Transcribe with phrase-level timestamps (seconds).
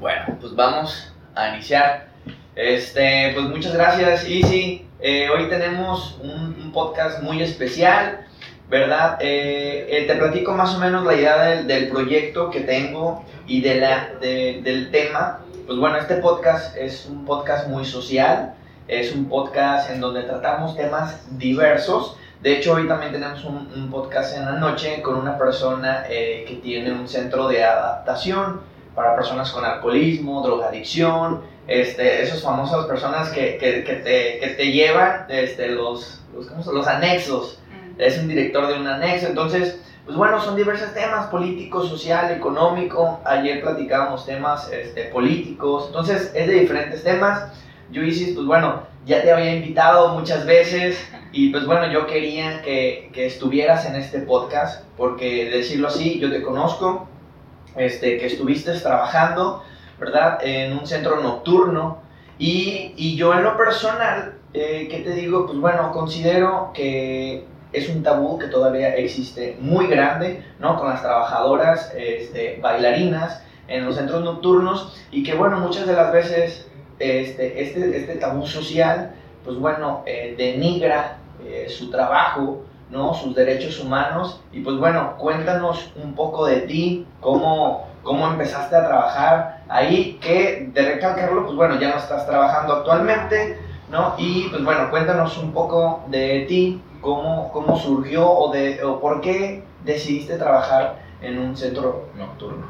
[0.00, 2.08] Bueno, pues vamos a iniciar.
[2.56, 4.86] Este, pues muchas gracias, Easy.
[5.00, 8.26] Eh, hoy tenemos un, podcast muy especial,
[8.70, 9.18] ¿verdad?
[9.20, 13.74] Eh, eh, te platico más o menos la idea del, proyecto que tengo y de
[13.74, 15.40] la, del tema.
[15.66, 18.54] Pues bueno, este podcast es un podcast muy social,
[18.88, 22.16] es un podcast en donde tratamos temas diversos.
[22.42, 26.60] De hecho, hoy también tenemos un, un podcast en la noche con una persona que
[26.60, 28.60] tiene un centro de adaptación
[28.96, 34.72] para personas con alcoholismo, drogadicción, este, esas famosas personas que, que, que, te, que te,
[34.72, 37.60] llevan este, los, los, los anexos.
[37.70, 38.00] Mm.
[38.00, 39.28] Es un director de un anexo.
[39.28, 43.20] Entonces, pues bueno, son diversos temas, político, social, económico.
[43.24, 45.84] Ayer platicábamos temas este, políticos.
[45.86, 47.52] Entonces, es de diferentes temas.
[47.92, 50.98] Yo hice, pues bueno, ya te había invitado muchas veces
[51.32, 56.30] y pues bueno, yo quería que, que estuvieras en este podcast porque decirlo así, yo
[56.30, 57.08] te conozco,
[57.76, 59.62] este, que estuviste trabajando,
[59.98, 60.38] ¿verdad?
[60.42, 62.02] En un centro nocturno.
[62.38, 65.46] Y, y yo en lo personal, eh, ¿qué te digo?
[65.46, 70.78] Pues bueno, considero que es un tabú que todavía existe muy grande, ¿no?
[70.78, 76.12] Con las trabajadoras este, bailarinas en los centros nocturnos y que bueno, muchas de las
[76.12, 83.14] veces este, este, este tabú social, pues bueno, eh, denigra eh, su trabajo, ¿no?
[83.14, 84.40] sus derechos humanos.
[84.52, 90.70] Y pues bueno, cuéntanos un poco de ti, cómo, cómo empezaste a trabajar ahí, que
[90.72, 93.58] de recalcarlo, pues bueno, ya no estás trabajando actualmente,
[93.90, 94.14] ¿no?
[94.18, 99.20] Y pues bueno, cuéntanos un poco de ti, cómo, cómo surgió o, de, o por
[99.20, 102.66] qué decidiste trabajar en un centro nocturno.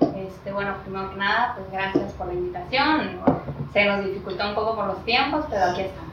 [0.00, 3.20] Este, bueno, primero que nada, pues gracias por la invitación.
[3.72, 6.03] Se nos dificultó un poco por los tiempos, pero aquí estamos.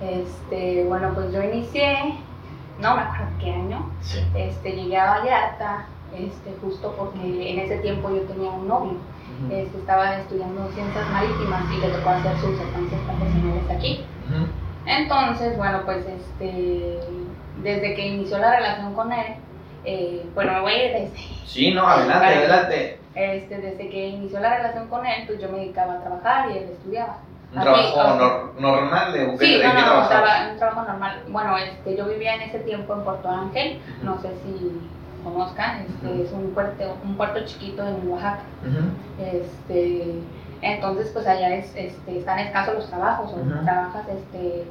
[0.00, 2.14] Este, bueno, pues yo inicié,
[2.80, 3.90] no me acuerdo qué año,
[4.34, 8.98] este, llegué a Vallarta, este, justo porque en ese tiempo yo tenía un novio.
[9.50, 14.04] este, estaba estudiando ciencias marítimas y le tocó hacer sus estancias profesionales aquí.
[14.86, 16.98] Entonces, bueno, pues este,
[17.62, 19.34] desde que inició la relación con él,
[19.84, 21.16] eh, bueno, me voy a ir desde...
[21.46, 22.98] Sí, no, adelante, adelante.
[23.14, 26.58] Este, desde que inició la relación con él, pues yo me dedicaba a trabajar y
[26.58, 27.18] él estudiaba.
[27.52, 30.02] ¿Un trabajo normal de Sí, no, no,
[30.52, 31.22] un trabajo normal.
[31.28, 34.80] Bueno, este, yo vivía en ese tiempo en Puerto Ángel, no sé si
[35.24, 38.42] conozcan, este, es un puerto, un puerto chiquito en Oaxaca.
[39.18, 40.22] este,
[40.62, 44.66] entonces, pues allá es, este, están escasos los trabajos, o trabajas este,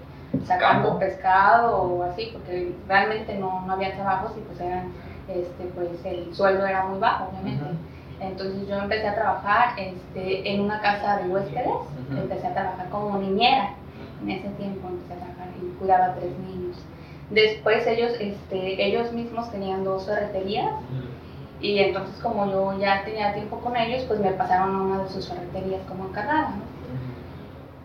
[0.46, 4.92] sacando pescado o así, porque realmente no, no había trabajos y pues eran,
[5.28, 7.66] este, pues el sueldo era muy bajo, obviamente.
[8.22, 11.74] Entonces yo empecé a trabajar este, en una casa de huéspedes,
[12.12, 13.76] empecé a trabajar como niñera.
[14.22, 16.78] En ese tiempo empecé a trabajar y cuidaba a tres niños.
[17.30, 20.74] Después ellos, este, ellos mismos tenían dos ferreterías
[21.62, 25.10] y entonces como yo ya tenía tiempo con ellos, pues me pasaron a una de
[25.10, 26.54] sus ferreterías como encargada.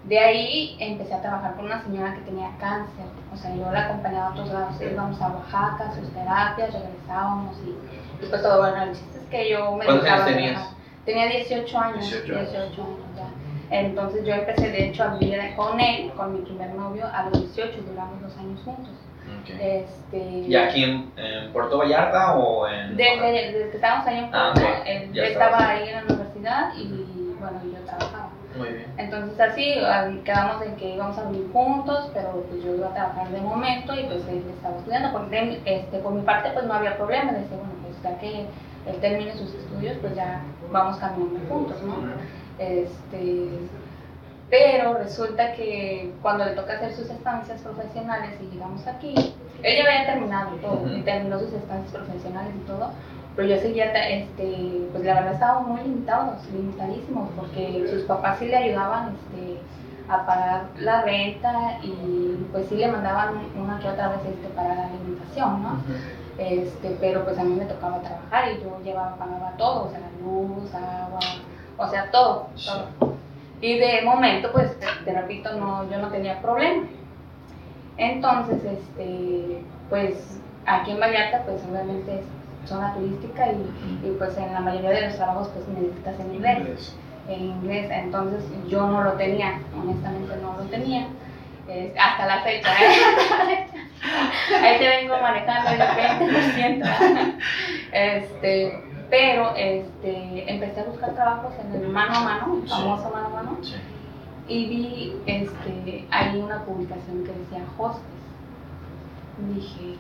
[0.05, 3.07] De ahí empecé a trabajar con una señora que tenía cáncer.
[3.35, 8.27] O sea, yo la acompañaba a todos lados, íbamos a Oaxaca, sus terapias, regresábamos y,
[8.27, 8.83] pues todo bueno.
[8.85, 10.77] El chiste es que yo me ¿Cuántos años tenías?
[11.05, 12.11] Tenía 18 años.
[12.11, 12.77] 18 años.
[13.17, 13.77] ya.
[13.77, 17.55] Entonces yo empecé de hecho a vivir con él, con mi primer novio, a los
[17.55, 18.93] 18, duramos dos años juntos.
[19.61, 22.97] Este, ¿Y aquí en, Puerto Vallarta o en.?
[22.97, 27.35] Desde, desde que estábamos ahí en ah, Puerto, él estaba ahí en la universidad y
[27.41, 28.31] bueno, yo trabajaba.
[28.57, 28.84] Muy bien.
[28.97, 29.75] Entonces así
[30.25, 33.93] quedamos en que íbamos a vivir juntos, pero pues yo iba a trabajar de momento
[33.95, 35.13] y pues él estaba estudiando.
[35.13, 38.47] Porque este, por mi parte pues no había problema, decía, bueno, pues ya que
[38.87, 41.97] él termine sus estudios, pues ya vamos caminando juntos, ¿no?
[42.59, 43.49] Este,
[44.51, 49.15] pero resulta que cuando le toca hacer sus estancias profesionales y llegamos aquí,
[49.63, 52.91] él ya había terminado todo, terminó sus estancias profesionales y todo,
[53.37, 58.47] pero yo seguía, este, pues la verdad estábamos muy limitados, limitadísimos, porque sus papás sí
[58.47, 59.59] le ayudaban este,
[60.09, 64.75] a pagar la renta y pues sí le mandaban una que otra vez este, para
[64.75, 65.79] la alimentación, ¿no?
[66.39, 70.01] este, pero pues a mí me tocaba trabajar y yo llevaba, pagaba todo, o sea,
[70.01, 71.21] la luz, agua,
[71.77, 73.15] o sea, todo, todo.
[73.61, 76.87] Y de momento, pues, te, repito, no, yo no tenía problema.
[77.97, 82.23] Entonces, este, pues, aquí en Vallarta, pues, obviamente
[82.67, 86.97] zona turística y, y, pues en la mayoría de los trabajos pues necesitas en inglés,
[87.29, 91.07] en inglés, entonces yo no lo tenía, honestamente no lo tenía,
[91.99, 93.67] hasta la fecha, ¿eh?
[94.63, 97.35] ahí te vengo manejando el 20%,
[97.93, 103.27] este, pero este, empecé a buscar trabajos en el mano a mano, el famoso mano
[103.27, 103.59] a mano,
[104.47, 108.03] y vi este, ahí una publicación que decía hostes.
[109.55, 109.97] Dije,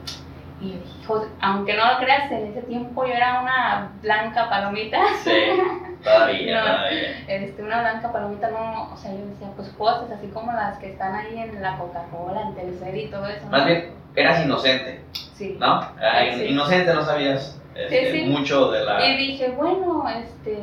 [0.61, 4.99] Y yo dije, aunque no lo creas, en ese tiempo yo era una blanca palomita.
[5.23, 5.31] Sí,
[6.05, 6.67] todavía, No.
[6.77, 7.09] todavía.
[7.29, 10.91] Este, una blanca palomita, no, o sea, yo decía, pues cosas así como las que
[10.93, 13.45] están ahí en la Coca-Cola, en Telcel y todo eso.
[13.47, 13.51] ¿no?
[13.51, 15.03] Más bien, eras inocente,
[15.35, 15.57] Sí.
[15.59, 15.67] ¿no?
[15.67, 15.93] Ah,
[16.37, 16.45] Sí.
[16.45, 18.25] Inocente, no sabías este, Sí, sí.
[18.31, 19.05] mucho de la...
[19.05, 20.57] Y dije, bueno, este,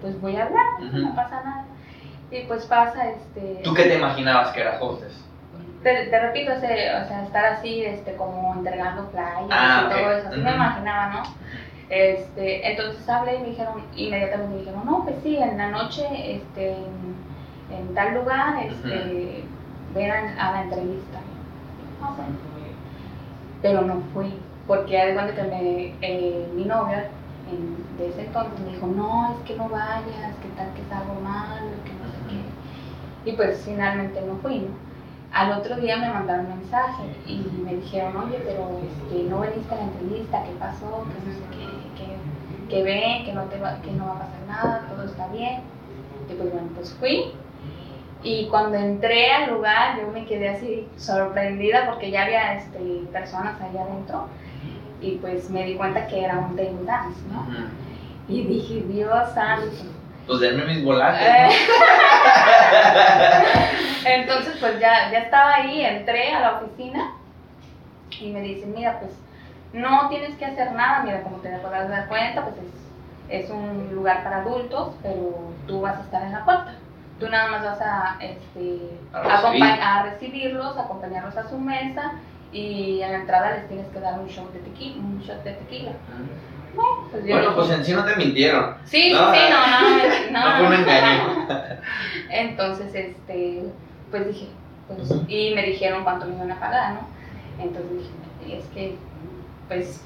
[0.00, 1.64] pues voy a hablar, no pasa nada.
[2.30, 5.24] Y pues pasa, este, ¿Tú qué te imaginabas que eras hostess?
[5.86, 6.66] Te, te repito, ese,
[6.96, 11.06] o sea, estar así, este, como entregando flyers Ah, y todo eso, así me imaginaba,
[11.14, 11.22] ¿no?
[11.88, 16.04] Este, entonces hablé y me dijeron, inmediatamente me dijeron, no, pues sí, en la noche,
[16.36, 17.14] este, en,
[17.70, 19.44] en tal lugar, este,
[19.94, 21.20] ven a, a la entrevista.
[22.00, 22.34] Ah, bueno.
[23.62, 24.32] Pero no fui,
[24.66, 26.98] porque haz de que me, eh, mi novio
[27.46, 30.92] en- de ese entonces me dijo, no, es que no vayas, que tal que es
[30.92, 32.56] algo malo, que no sé qué.
[33.24, 34.74] Y pues finalmente no fui, ¿no?
[35.36, 39.74] Al otro día me mandaron un mensaje y me dijeron, oye, pero este, no veniste
[39.74, 41.04] a la entrevista, ¿qué pasó?
[41.04, 41.66] Que no sé qué,
[41.98, 45.28] que, que ven, que no, te va, que no va a pasar nada, todo está
[45.28, 45.60] bien.
[46.30, 47.34] Y pues bueno, pues fui.
[48.22, 53.60] Y cuando entré al lugar, yo me quedé así sorprendida porque ya había este, personas
[53.60, 54.28] allá adentro.
[55.02, 57.46] Y pues me di cuenta que era un table dance, ¿no?
[58.26, 59.66] Y dije, Dios santo.
[60.26, 61.52] Pues denme mis volantes, ¿no?
[64.04, 67.12] Entonces, pues ya, ya estaba ahí, entré a la oficina
[68.20, 69.12] y me dicen, mira, pues
[69.72, 73.90] no tienes que hacer nada, mira, como te podrás dar cuenta, pues es, es un
[73.94, 76.74] lugar para adultos, pero tú vas a estar en la puerta.
[77.18, 79.64] Tú nada más vas a, este, A recibir.
[79.64, 82.12] a recibirlos, acompañarlos a su mesa
[82.52, 84.96] y a la entrada les tienes que dar un shot de tequila.
[85.02, 85.92] Un shot de tequila.
[87.10, 88.74] Pues Bueno, pues en sí no te mintieron.
[88.84, 90.56] Sí, No, sí, no, no, No no.
[90.58, 91.46] fue un engaño.
[92.30, 93.62] Entonces, este,
[94.10, 94.48] pues dije,
[94.88, 97.00] pues, y me dijeron cuánto me iban a pagar, ¿no?
[97.62, 97.90] Entonces
[98.42, 98.96] dije, es que,
[99.68, 100.02] pues,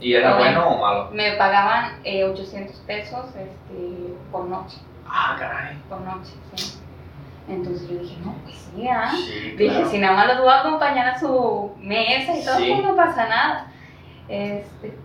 [0.00, 0.64] ¿Y era Bueno.
[0.64, 1.10] bueno o malo?
[1.12, 4.78] me pagaban eh, 800 pesos este, por noche,
[5.08, 5.76] Ah, caray.
[5.88, 6.78] por noche, sí.
[7.48, 9.12] Entonces yo dije, no, pues sí, ¿ah?
[9.14, 12.72] Sí, Dije, si nada más los voy a acompañar a su mesa y todo, Sí.
[12.72, 13.66] pues no pasa nada.
[14.28, 14.96] Este,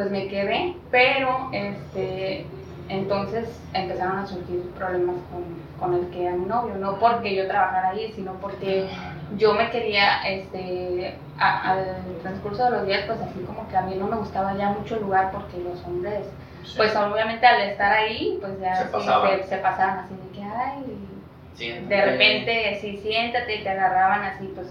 [0.00, 2.46] pues me quedé, pero este,
[2.88, 5.44] entonces empezaron a surgir problemas con,
[5.78, 8.88] con el que era mi novio, no porque yo trabajara ahí, sino porque
[9.36, 11.84] yo me quería, este, a- al
[12.22, 14.94] transcurso de los días, pues así como que a mí no me gustaba ya mucho
[14.96, 16.24] el lugar porque los hombres,
[16.64, 16.78] Sí.
[16.78, 19.36] pues obviamente al estar ahí, pues ya Se sí, pasaban.
[19.38, 24.50] se, se pasaban así de que, ay, de repente, sí, siéntate y te agarraban así,
[24.54, 24.68] pues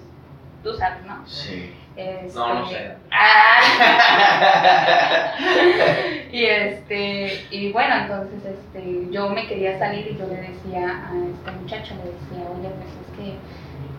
[0.64, 1.22] tú sabes, ¿no?
[1.28, 1.72] Sí.
[2.00, 2.96] Este, No, no sé.
[6.32, 11.12] y este, y bueno, entonces este, yo me quería salir y yo le decía a
[11.18, 13.36] este muchacho, le decía, oye, pues es que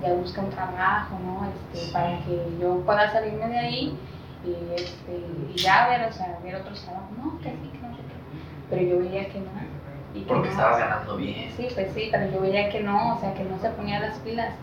[0.07, 1.47] ya busca un trabajo, ¿no?
[1.75, 3.99] Este, para que yo pueda salirme de ahí
[4.47, 5.21] y, este,
[5.53, 8.15] y ya ver, o sea, ver otros trabajos, no, que sí, que no sé qué.
[8.71, 9.51] Pero yo veía que no.
[10.15, 10.53] Y que Porque no.
[10.53, 11.53] estabas ganando bien.
[11.57, 14.19] Sí, pues sí, pero yo veía que no, o sea, que no se ponía las
[14.21, 14.55] pilas.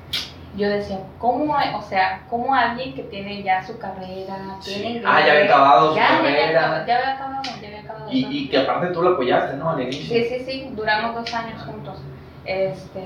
[0.57, 4.81] Yo decía, ¿cómo, hay- o sea, cómo alguien que tiene ya su carrera, Sí.
[4.81, 6.86] tiene Ah, ya había acabado su ya, ya había carrera.
[6.88, 8.12] ya había acabado, ya había acabado.
[8.12, 9.69] Y, y que aparte tú lo apoyaste, ¿no?
[9.69, 10.15] Al inicio.
[10.18, 12.00] Sí, sí, sí, duramos dos años juntos.
[12.44, 13.04] Este,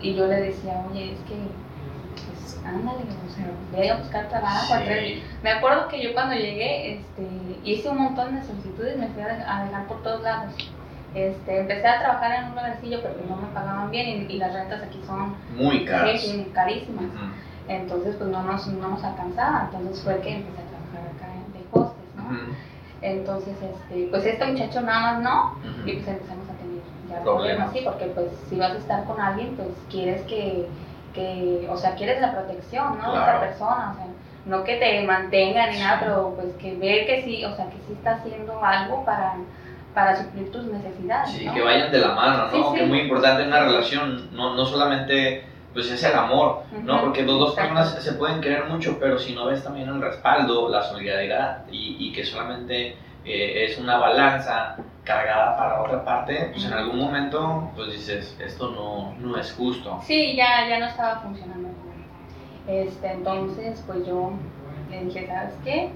[0.00, 1.34] y yo le decía, oye, es que,
[2.26, 4.74] pues, ándale, o sea, ve a buscar trabajo.
[4.86, 5.24] Sí.
[5.42, 7.26] Me acuerdo que yo cuando llegué, este,
[7.64, 9.26] hice un montón de solicitudes, me fui a
[9.64, 10.52] dejar por todos lados.
[11.14, 14.52] Este, empecé a trabajar en un lugarcillo, pero no me pagaban bien y, y las
[14.52, 17.06] rentas aquí son Muy sí, sí, carísimas.
[17.68, 19.68] Entonces, pues no nos, no nos alcanzaba.
[19.72, 22.30] Entonces fue que empecé a trabajar acá en- de hostes, ¿no?
[23.02, 25.54] Entonces, este, pues este muchacho nada más no,
[25.86, 27.70] y pues empezamos a tener ya Problemas.
[27.70, 30.68] problemas, sí, porque pues si vas a estar con alguien, pues quieres que,
[31.14, 33.12] que o sea, quieres la protección, ¿no?
[33.12, 33.30] De Claro.
[33.38, 34.06] esa persona, o sea,
[34.46, 37.76] no que te mantenga ni nada, pero pues que ver que sí, o sea, que
[37.86, 39.34] sí está haciendo algo para,
[39.94, 41.54] para suplir tus necesidades, Sí, ¿no?
[41.54, 42.50] que vayan de la mano, ¿no?
[42.52, 42.74] Sí, sí.
[42.76, 46.94] Que es muy importante en una relación, no, no solamente pues es el amor, ¿no?
[46.96, 50.00] Ujú, Porque dos, dos personas se pueden querer mucho, pero si no ves también el
[50.00, 56.50] respaldo, la solidaridad y, y que solamente eh, es una balanza cargada para otra parte,
[56.52, 60.00] pues en algún momento pues dices, esto no, no es justo.
[60.04, 61.68] Sí, ya, ya no estaba funcionando.
[62.66, 64.32] Este, entonces, pues yo
[64.90, 65.90] le dije, ¿sabes qué?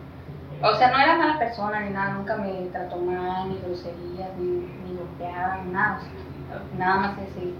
[0.62, 4.66] O sea, no era mala persona ni nada, nunca me trató mal, ni groserías, ni,
[4.84, 5.98] ni golpeaba, ni nada.
[5.98, 6.10] o sea,
[6.78, 7.52] nada más ese,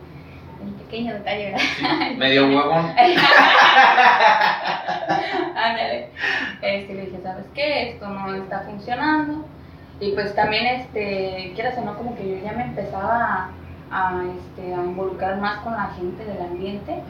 [0.63, 1.63] el pequeño detalle, ¿verdad?
[2.17, 2.87] Medio huevón.
[5.57, 6.09] Ándale.
[6.63, 7.91] Este, le dije, ¿sabes qué?
[7.91, 9.45] Esto no está funcionando.
[10.01, 13.51] Y pues también, este, quieras o no, como que yo ya me empezaba a,
[13.91, 17.03] a, este, a involucrar más con la gente del ambiente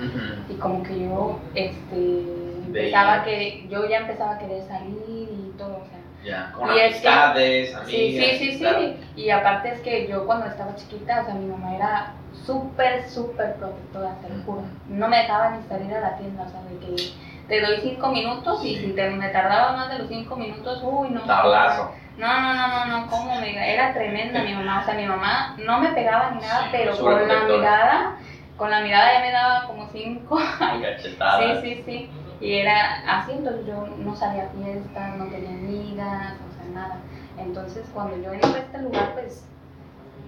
[0.50, 2.24] y como que yo este,
[2.66, 6.00] empezaba que yo ya empezaba a querer salir y todo, o sea.
[6.24, 7.90] Ya, con Y es que- amistades, amigas.
[7.90, 8.78] Sí, sí, sí, claro.
[8.80, 8.96] sí.
[9.16, 12.14] Y aparte es que yo cuando estaba chiquita, o sea, mi mamá era
[12.46, 14.62] súper, súper protectora, te lo juro.
[14.88, 17.12] No me dejaba ni salir a la tienda, o sea, de que
[17.48, 21.10] te doy cinco minutos y si te, me tardaba más de los cinco minutos, uy,
[21.10, 21.20] no.
[21.22, 21.92] Tablazo.
[22.16, 25.56] No, no, no, no, no, cómo me era tremenda mi mamá, o sea, mi mamá
[25.58, 28.16] no me pegaba ni nada, Sí, pero con la mirada,
[28.56, 30.38] con la mirada ya me daba como cinco.
[30.58, 31.60] Cachetadas.
[31.60, 32.12] Sí, sí, sí.
[32.44, 36.98] Y era así, entonces yo no salía a fiestas, no tenía amigas, o sea, nada.
[37.38, 39.44] Entonces cuando yo entro a este lugar, pues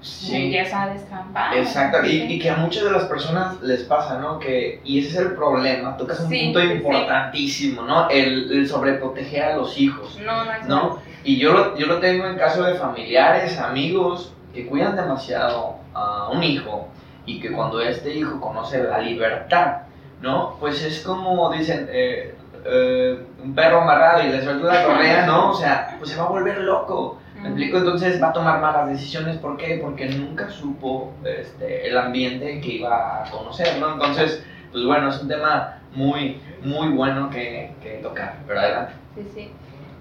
[0.03, 0.37] Sí.
[0.45, 1.57] empieza a destrampar.
[1.57, 4.39] Exacto, y, y que a muchas de las personas les pasa, ¿no?
[4.39, 6.73] Que, y ese es el problema, tocas un Sí, punto sí, sí.
[6.75, 8.09] importantísimo, ¿no?
[8.11, 10.99] El, el sobreproteger a los hijos, No, no es ¿no?
[11.25, 16.29] Y yo lo, yo lo tengo en caso de familiares, amigos, que cuidan demasiado a
[16.31, 16.89] un hijo
[17.25, 19.79] y que cuando este hijo conoce la libertad,
[20.27, 20.57] ¿no?
[20.61, 25.51] Pues es como dicen, eh, eh, un perro amarrado y le suelta la correa, ¿no?
[25.51, 27.19] O sea, pues se va a volver loco.
[27.41, 27.79] ¿Me explico?
[27.79, 29.37] Entonces va a tomar malas decisiones.
[29.37, 29.79] ¿Por qué?
[29.83, 33.93] Porque nunca supo este, el ambiente que iba a conocer, ¿no?
[33.93, 38.37] Entonces, pues bueno, es un tema muy, muy bueno que, que tocar.
[38.47, 38.93] Pero adelante.
[39.15, 39.51] Sí, sí.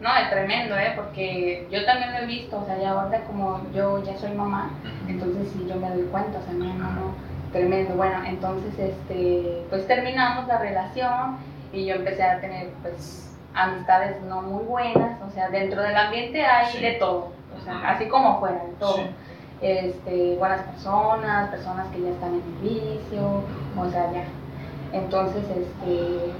[0.01, 0.94] No, es tremendo, ¿eh?
[0.96, 4.70] Porque yo también lo he visto, o sea, ya ahorita como yo ya soy mamá,
[5.08, 7.15] entonces sí yo me doy cuenta, o sea, no, no, no,
[7.52, 7.96] tremendo.
[7.96, 11.38] Bueno, entonces, este, pues terminamos la relación
[11.74, 16.44] y yo empecé a tener, pues, amistades no muy buenas, o sea, dentro del ambiente
[16.46, 16.82] hay Sí.
[16.82, 18.98] de todo, o sea, así como fuera, de todo.
[18.98, 19.04] Sí.
[19.62, 23.44] Este, buenas personas, personas que ya están en el vicio,
[23.78, 24.25] o sea, ya.
[24.92, 26.32] Entonces, este,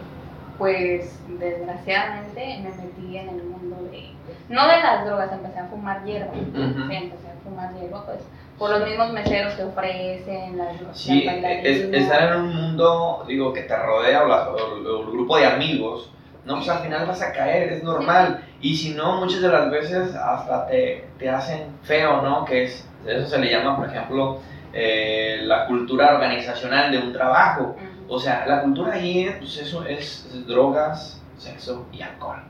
[0.58, 4.12] pues desgraciadamente me metí en el mundo de,
[4.50, 6.88] no de las drogas, empecé a fumar hierba, Ujú.
[6.90, 8.20] sí, empecé a fumar hierba, pues
[8.58, 12.02] por los mismos meseros que ofrecen, las, Sí, las es, bailarinas.
[12.02, 16.12] estar en un mundo, digo, que te rodea o, las- o el- grupo de amigos,
[16.46, 18.44] no, pues al final vas a caer, es normal.
[18.62, 22.46] Y si no, muchas de las veces hasta te, te hacen feo, ¿no?
[22.46, 24.40] Que es, eso se le llama, por ejemplo,
[24.72, 27.76] eh, la cultura organizacional de un trabajo.
[27.76, 28.14] Ujú.
[28.16, 32.44] O sea, la cultura ahí pues eso es, es drogas, sexo y alcohol.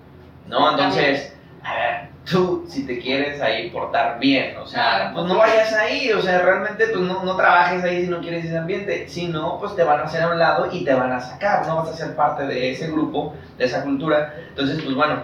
[0.48, 0.72] ¿No?
[0.72, 5.38] Entonces, a ver, tú si te quieres ahí portar bien, o sea, pues pues no
[5.40, 9.08] vayas ahí, o sea, realmente pues no, no trabajes ahí si no quieres ese ambiente,
[9.08, 11.68] si no, pues te van a hacer a un lado y te van a sacar,
[11.68, 14.34] no vas a ser parte de ese grupo, de esa cultura.
[14.50, 15.22] Entonces, pues bueno,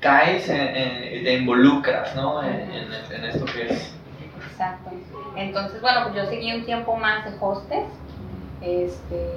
[0.00, 2.42] caes, en, en- te involucras, ¿no?
[2.42, 3.94] En, en- en esto que es...
[4.50, 4.90] Exacto.
[5.36, 7.84] Entonces, bueno, pues yo seguí un tiempo más de hostes
[8.62, 9.32] este,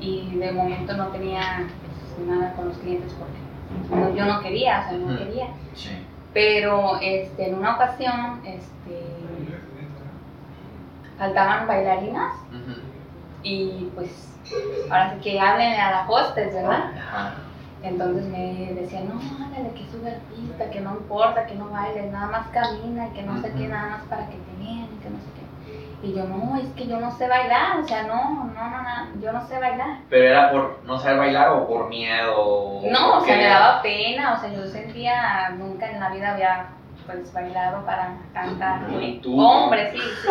[0.00, 1.68] y de momento no tenía
[2.16, 5.46] pues, nada con los clientes porque no- yo no quería, o sea, no quería.
[5.74, 5.90] Sí.
[6.34, 9.02] Pero este, en una ocasión este,
[11.18, 12.34] faltaban bailarinas
[13.42, 14.10] y pues
[14.90, 16.92] ahora sí que hablen a la hostes, ¿verdad?
[16.96, 17.34] Ajá.
[17.82, 22.10] Entonces me decían, no, hágale que sube al pista, que no importa, que no bailes,
[22.10, 24.87] nada más camina y que no sé qué, nada más para que te vean
[26.02, 29.20] y yo, no, es que yo no sé bailar, o sea, no, no, no, no,
[29.20, 29.98] yo no sé bailar.
[30.08, 32.80] Pero era por no saber bailar o por miedo.
[32.90, 36.66] No, o sea, me daba pena, o sea, yo sentía, nunca en la vida había
[37.06, 39.20] pues bailado para tanta Un gente.
[39.22, 39.48] tubo.
[39.64, 40.28] hombre, sí, sí,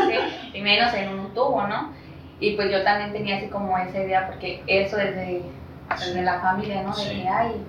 [0.52, 1.92] sí, y menos en un tubo, ¿no?
[2.40, 5.42] Y pues yo también tenía así como esa idea, porque eso es de,
[5.90, 6.90] desde la familia, ¿no?
[6.96, 7.22] De Sí.
[7.24, 7.66] que, ay,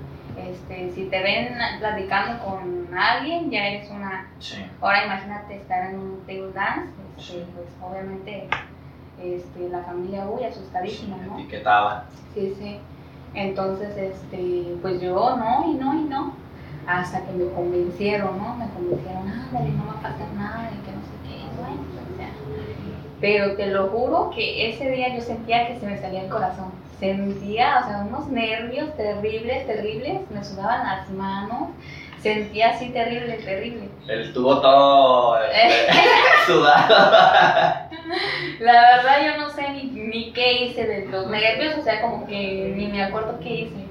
[0.51, 4.29] este, si te ven platicando con alguien, ya eres una...
[4.39, 4.63] Sí.
[4.81, 7.45] Ahora imagínate estar en un table dance, Sí.
[7.55, 8.49] pues obviamente
[9.23, 11.39] este, la familia, uy, asustadísima, ¿no?
[11.39, 12.05] Etiquetaba.
[12.35, 12.79] Sí, sí.
[13.35, 16.33] Entonces, este, pues yo no, y no, y no.
[16.87, 18.57] Hasta que me convencieron, ¿no?
[18.57, 22.19] Me convencieron, ándale, no va a pasar nada, y que no sé qué, bueno, pues
[22.19, 22.31] ya.
[23.21, 26.71] Pero te lo juro que ese día yo sentía que se me salía el corazón.
[26.99, 31.69] Sentía, o sea, unos nervios terribles, terribles, me sudaban las manos.
[32.21, 33.89] Sentía así terrible, terrible.
[34.09, 35.93] El tubo todo este,
[36.47, 36.89] sudado.
[38.61, 42.27] La verdad yo no sé ni, ni qué hice de los nervios, o sea, como
[42.27, 43.89] que ni me acuerdo qué hice.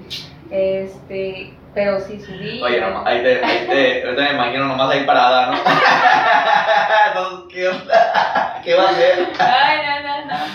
[0.49, 2.61] Este, pero sí subí.
[2.61, 5.57] Oye, no, ahí te, ahí te, ahorita me imagino nomás ahí parada, ¿no?
[7.07, 7.71] Entonces, ¿qué?
[8.63, 9.27] ¿Qué va a hacer?
[9.39, 10.45] Ay, no, no, no.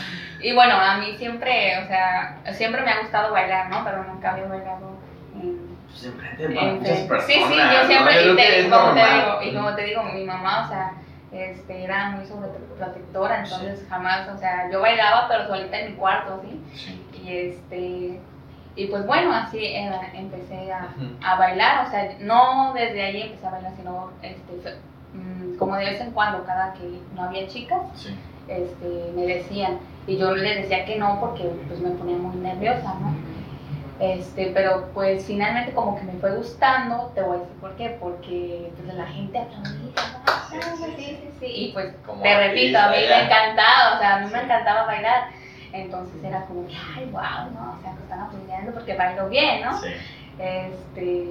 [0.41, 3.85] Y bueno, a mí siempre, o sea, siempre me ha gustado bailar, ¿no?
[3.85, 4.99] Pero nunca había bailado
[5.33, 7.09] Pues enfrente de muchas Enfrente.
[7.09, 7.27] personas.
[7.27, 7.73] Sí, sí, ¿no?
[7.73, 10.65] yo siempre, Yo y, te- y como te digo, y como te digo, mi mamá,
[10.65, 10.93] o sea,
[11.33, 16.43] este, era muy sobreprotectora, entonces jamás, o sea, yo bailaba, pero solita en mi cuarto,
[16.43, 16.61] ¿sí?
[16.75, 17.07] Sí.
[17.23, 18.21] Y este,
[18.75, 20.89] y pues bueno, así eh, empecé a,
[21.25, 24.77] a bailar, o sea, no desde ahí empecé a bailar, sino este,
[25.15, 28.17] mm, como de vez en cuando, cada que no había chicas, Sí.
[28.49, 32.95] este, me decían, y yo les decía que no porque pues me ponía muy nerviosa,
[33.01, 33.15] ¿no?
[34.03, 37.97] Este, pero pues finalmente como que me fue gustando, te voy a decir por qué,
[38.01, 39.93] porque pues la gente aplaudía,
[40.51, 44.17] sí, sí, sí, sí, y pues Como te repito, a mí me encantaba, o sea,
[44.17, 45.29] a mí me encantaba bailar,
[45.73, 47.77] entonces era como que, ay, wow, ¿no?
[47.79, 49.81] O sea, que están aplaudiendo porque bailo bien, ¿no?
[49.81, 49.89] Sí,
[50.39, 51.29] Este,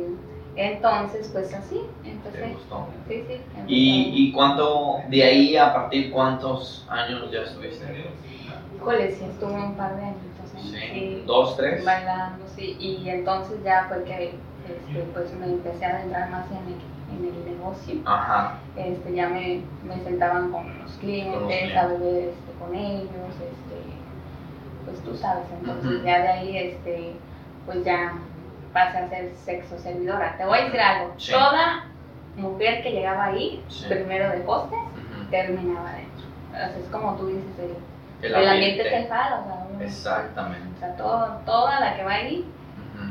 [0.56, 2.88] entonces, pues así, te empecé, gustó.
[3.10, 3.34] sí, sí.
[3.34, 3.64] empecé.
[3.68, 7.86] ¿Y, ¿Y cuánto, de ahí a partir cuántos años ya estuviste?
[8.78, 10.18] Híjole, sí, estuve un par de años,
[10.62, 11.84] Sí, sí, dos, tres.
[11.86, 14.36] bailando, sí, y entonces ya fue que
[14.70, 17.96] este, pues me empecé a adentrar más en el, en el negocio.
[18.06, 21.78] Ajá, Este, ya me, me sentaban con los clientes, Con los clientes.
[21.78, 23.82] a beber este, con ellos, este,
[24.86, 27.14] pues tú sabes, entonces ya de ahí este,
[27.66, 28.14] pues ya
[28.74, 30.36] pasé a ser sexo servidora.
[30.38, 31.32] Te voy a decir algo, Sí.
[31.32, 31.84] toda
[32.36, 33.86] mujer que llegaba ahí, Sí.
[33.90, 35.30] primero de hostes, Ujú.
[35.30, 36.26] terminaba adentro.
[36.50, 37.76] O sea, es como tú dices, el,
[38.22, 40.68] el el ambiente te jala, o sea, uno- Exactamente.
[40.76, 43.08] o sea, todo, toda la que va ahí Ujú.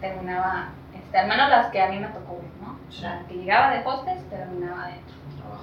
[0.00, 2.78] terminaba, este, al menos las que a mí me tocó ver, ¿no?
[2.90, 3.02] Sí.
[3.02, 5.12] La que llegaba de hostes terminaba adentro.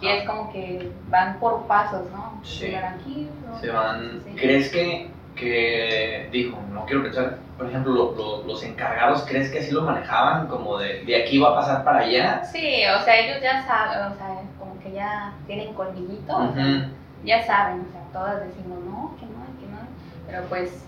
[0.01, 2.39] Y es como que van por pasos, ¿no?
[2.43, 2.73] Sí.
[2.73, 3.29] Aquí,
[3.59, 4.21] Se van.
[4.23, 4.33] sí.
[4.35, 9.59] ¿Crees que, que, dijo, no quiero pensar, por ejemplo, lo- lo- los encargados, ¿crees que
[9.59, 10.47] así lo manejaban?
[10.47, 12.43] Como de, de aquí va a pasar para allá.
[12.45, 14.27] Sí, o sea, ellos ya saben, o sea,
[14.57, 16.89] como que ya tienen colmillito, o sea,
[17.25, 19.79] ya saben, o sea, todas decimos, no, que no, que no,
[20.27, 20.85] pero pues,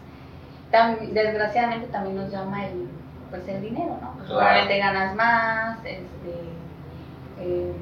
[0.71, 2.89] tam- desgraciadamente también nos llama el,
[3.29, 4.13] pues el dinero, ¿no?
[4.17, 4.45] Pues Claro.
[4.49, 6.53] obviamente ganas más, este,
[7.37, 7.73] eh,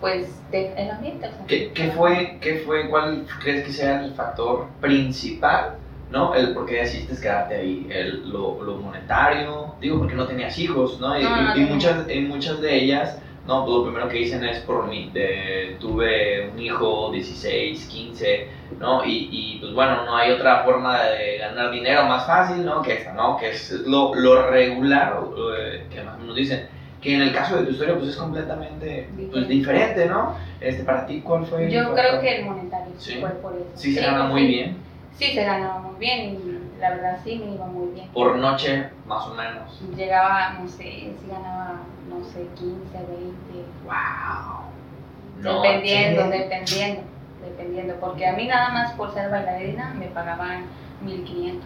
[0.00, 1.46] pues de- el ambiente, o sea.
[1.46, 5.76] ¿Qué, qué fue, ¿Qué fue, cuál crees que sea el factor principal,
[6.10, 6.34] no?
[6.34, 11.00] El por qué decidiste quedarte ahí, el, lo, lo monetario, digo, porque no tenías hijos,
[11.00, 11.18] ¿no?
[11.18, 14.44] Y, No, no y- muchas, y muchas de ellas, no, pues lo primero que dicen
[14.44, 18.48] es por mí, de, tuve un hijo, 16, 15,
[18.80, 19.04] ¿no?
[19.04, 22.82] Y, y, pues bueno, no hay otra forma de ganar dinero más fácil, ¿no?
[22.82, 23.36] Que esta, ¿no?
[23.36, 25.20] Que es lo, lo regular,
[25.58, 26.68] eh, que más o menos dicen.
[27.00, 30.06] Que en el caso de tu historia, pues es completamente pues, Diferente.
[30.06, 30.34] ¿no?
[30.60, 31.66] Este, para ti, ¿cuál fue?
[31.66, 33.70] el Yo creo que el monetario sí fue por eso.
[33.74, 34.76] Sí se gana muy bien.
[35.16, 38.08] Sí, se ganaba muy bien la verdad sí me iba muy bien.
[38.12, 39.80] Por noche, más o menos.
[39.96, 41.76] Llegaba, no sé, sí ganaba,
[42.08, 43.34] no sé, 15, 20,
[43.84, 45.52] ¡Wow!
[45.62, 46.28] dependiendo, sí.
[46.30, 47.02] dependiendo,
[47.42, 47.94] dependiendo.
[48.00, 50.64] Porque a mí nada más por ser bailarina me pagaban
[51.02, 51.64] 1500,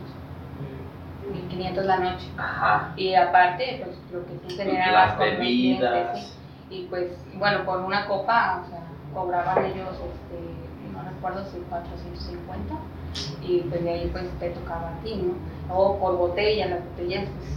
[1.33, 2.27] 1500 la noche.
[2.37, 2.93] Ajá.
[2.97, 6.19] Y aparte, pues lo que tú generabas Las con los clientes, bebidas.
[6.19, 6.35] sí.
[6.71, 8.79] Y pues, bueno, por una copa, o sea,
[9.13, 12.75] cobraban ellos, este, no recuerdo si 450,
[13.43, 15.75] y pues de ahí pues te tocaba a ti, ¿no?
[15.75, 17.51] O por botella, las botellas, pues.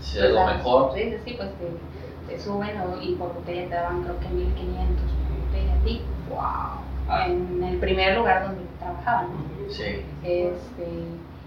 [0.00, 0.92] Sí, es lo mejor.
[0.94, 5.04] Sí, sí, pues te, te suben o- y por botella te daban creo que 1500
[5.28, 6.02] por botella a ti.
[6.30, 7.26] ¡Wow!
[7.26, 9.72] En el primer lugar donde trabajaba, ¿no?
[9.72, 10.02] Sí.
[10.24, 10.88] Este,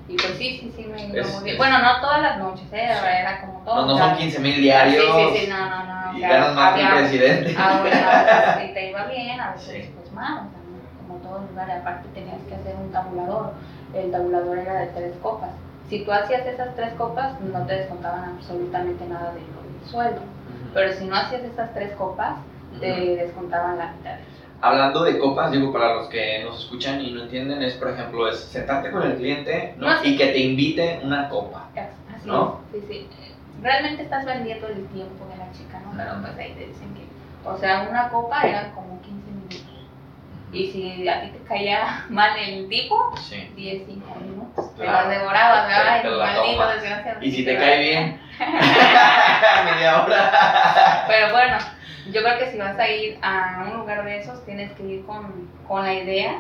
[0.08, 1.58] y pues sí, sí, sí, me iba Es- muy bien.
[1.58, 2.92] Bueno, no todas las noches, ¿eh?
[3.22, 3.86] Era como todo.
[3.86, 5.04] No, no son 15 mil diarios.
[5.04, 6.18] Sí, sí, sí, no, no, no.
[6.18, 7.56] Y ganas más que el presidente.
[7.58, 8.00] a veces
[8.68, 9.92] sí te iba bien, a veces Sí.
[9.96, 10.63] pues mal, o sea, ¿no?
[11.42, 13.52] Lugar, aparte tenías que hacer un tabulador,
[13.94, 15.52] el tabulador era de tres copas.
[15.90, 20.22] Si tú hacías esas tres copas, no te descontaban absolutamente nada de del sueldo,
[20.74, 22.38] pero si no hacías esas tres copas,
[22.80, 23.16] te Ujú.
[23.16, 24.16] descontaban la mitad.
[24.62, 28.28] Hablando de copas, digo, para los que nos escuchan y no entienden, es, por ejemplo,
[28.30, 29.90] es sentarte con el cliente ¿no?
[29.90, 30.14] No, sí.
[30.14, 31.68] y que te invite una copa.
[31.76, 32.60] Así ¿No?
[32.74, 33.08] es, sí, sí.
[33.62, 35.92] Realmente estás vendiendo el tiempo de la chica, ¿no?
[35.98, 37.06] Pero pues ahí te dicen que,
[37.46, 39.23] o sea, una copa era como 15 minutos.
[40.54, 43.52] Y si a ti te caía mal el tipo, Sí.
[43.56, 44.76] 10, 5 minutos.
[44.76, 45.10] Te Claro.
[45.10, 47.18] las devorabas, Te- ay, te la maldito desgraciado.
[47.22, 48.22] Y si te cae bien,
[49.66, 51.04] media hora.
[51.08, 51.58] Pero bueno,
[52.12, 55.06] yo creo que si vas a ir a un lugar de esos, tienes que ir
[55.06, 56.40] con, con la idea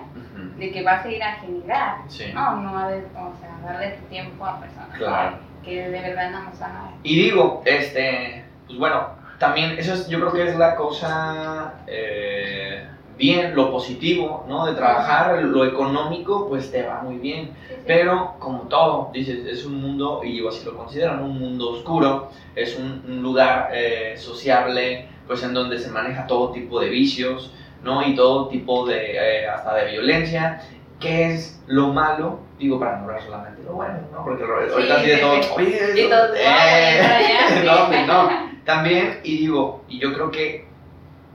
[0.58, 1.96] de que vas a ir a generar.
[2.08, 2.32] Sí.
[2.34, 5.38] No, no a ver, o sea, darle tu tiempo a personas Claro.
[5.64, 6.92] que de verdad no nos van a ver.
[7.04, 9.08] Y digo, este, pues bueno,
[9.40, 14.66] también eso es, yo creo que es la cosa eh, bien, lo positivo, ¿no?
[14.66, 17.52] De trabajar, lo económico, pues te va muy bien.
[17.68, 17.82] Sí, sí.
[17.86, 21.26] Pero como todo, dices, es un mundo, y yo así lo considero, ¿no?
[21.26, 26.52] un mundo oscuro, es un, un lugar eh, sociable, pues en donde se maneja todo
[26.52, 28.06] tipo de vicios, ¿no?
[28.08, 30.62] Y todo tipo de, eh, hasta de violencia.
[31.00, 32.40] ¿Qué es lo malo?
[32.58, 34.24] Digo, para no hablar solamente lo bueno, ¿no?
[34.24, 35.50] Porque ahorita así de sí, todo, sí.
[35.58, 38.08] oye, Y eso, eh, "No, güey, para allá", sí.
[38.08, 38.54] no.
[38.64, 40.66] También, y digo, y yo creo que,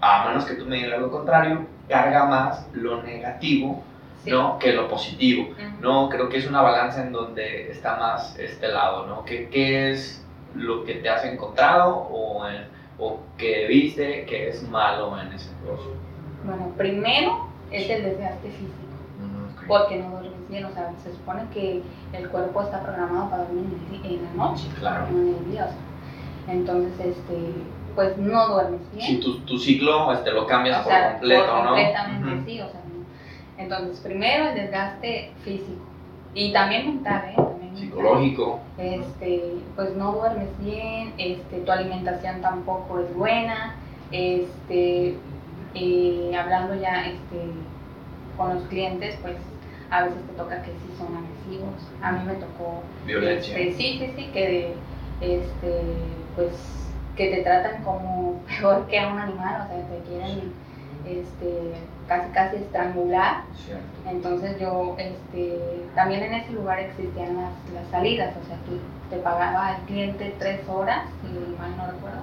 [0.00, 3.82] a menos que tú me digas lo contrario, carga más lo negativo,
[4.24, 4.30] Sí.
[4.32, 4.58] ¿no?
[4.58, 5.44] Que lo positivo.
[5.52, 5.80] Ujú.
[5.80, 9.24] No, creo que es una balanza en donde está más este lado, ¿no?
[9.24, 12.66] ¿Qué, qué es lo que te has encontrado o, en-
[12.98, 15.92] o que viste que es malo en ese negocio?
[16.44, 18.72] Bueno, primero es el desgaste físico,
[19.20, 19.64] Mm, ok.
[19.68, 21.80] porque no duermes bien, o sea, se supone que
[22.12, 23.66] el cuerpo está programado para dormir
[24.04, 25.06] en, la noche, claro.
[25.12, 27.52] no en el día, o sea, entonces, este,
[27.98, 29.06] pues no duermes bien.
[29.08, 31.64] Si tu, tu ciclo este, lo cambias O por sea, completo, por ¿no?
[31.70, 32.44] completamente Ujú.
[32.46, 33.60] sí, o sea, no.
[33.60, 35.82] entonces primero el desgaste físico
[36.32, 37.34] y también mental, ¿eh?
[37.34, 37.80] También mental.
[37.80, 38.60] Psicológico.
[38.78, 39.42] Este,
[39.74, 43.74] pues no duermes bien, este, tu alimentación tampoco es buena,
[44.12, 45.16] este,
[45.74, 47.50] eh, hablando ya este,
[48.36, 49.34] con los clientes, pues
[49.90, 53.58] a veces te toca que sí son agresivos, a mí me tocó Violencia.
[53.58, 54.74] este, sí, sí, sí, que
[55.20, 55.80] este,
[56.36, 56.87] pues
[57.18, 60.52] que te tratan como peor que a un animal, o sea, te quieren
[61.04, 61.72] este,
[62.06, 63.42] casi casi estrangular.
[64.08, 65.58] Entonces yo, este,
[65.94, 68.78] también en ese lugar existían las, las salidas, o sea, tú
[69.10, 71.28] te pagaba el cliente tres horas, si
[71.60, 72.20] mal no recuerdo,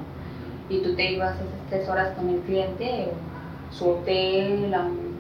[0.70, 5.16] y tú te ibas esas tres horas con el cliente a su hotel, a, un-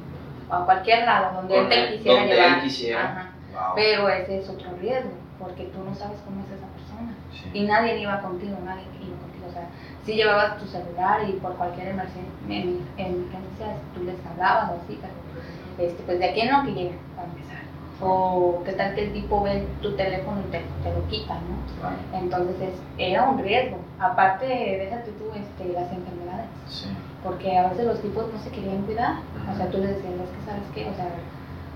[0.49, 2.57] a cualquier lado donde él te quisiera donde llevar.
[2.57, 3.03] él quisiera.
[3.03, 3.31] Ajá.
[3.51, 3.75] Wow.
[3.75, 7.13] Pero ese es otro riesgo, porque tú no sabes cómo es esa persona.
[7.31, 7.49] Sí.
[7.53, 9.34] Y nadie iba contigo, nadie iba contigo.
[9.47, 9.67] O sea,
[10.05, 14.99] si llevabas tu celular y por cualquier emergen- em- emergencia tú les hablabas o así,
[15.01, 15.13] pero
[15.89, 17.55] este, pues de aquí no que lleguen para empezar.
[18.01, 22.17] O qué tal que el tipo ve tu teléfono y te, te lo quita, ¿no?
[22.17, 23.77] Entonces es- era un riesgo.
[23.99, 26.87] Aparte, déjate tú este, las enfermedades, Sí.
[27.23, 29.15] porque a veces los tipos no se querían cuidar.
[29.51, 31.09] O sea, tú les decías, es que sabes qué, o sea,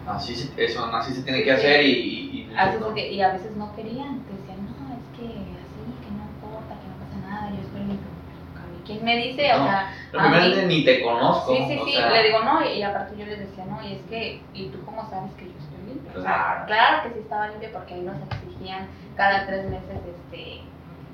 [0.07, 1.91] Así se- eso, así se tiene que hacer y...
[1.91, 6.23] y, y- y a veces no querían, te decían, no, es que así, que no
[6.25, 8.09] importa, que no pasa nada, yo estoy limpio.
[8.57, 9.53] A mí, ¿quién me dice?
[9.53, 11.55] O sea, Lo a primero mí- es que ni te conozco.
[11.55, 14.01] sí, sí, sí, sea, le digo no, y, aparte yo les decía, no, y es
[14.09, 16.19] que, ¿y tú cómo sabes que yo estoy?
[16.19, 17.03] O sea, Claro.
[17.03, 20.61] que sí estaba limpio porque ahí nos exigían cada tres meses este,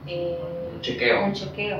[0.08, 1.26] eh, Un chequeo.
[1.26, 1.80] un chequeo.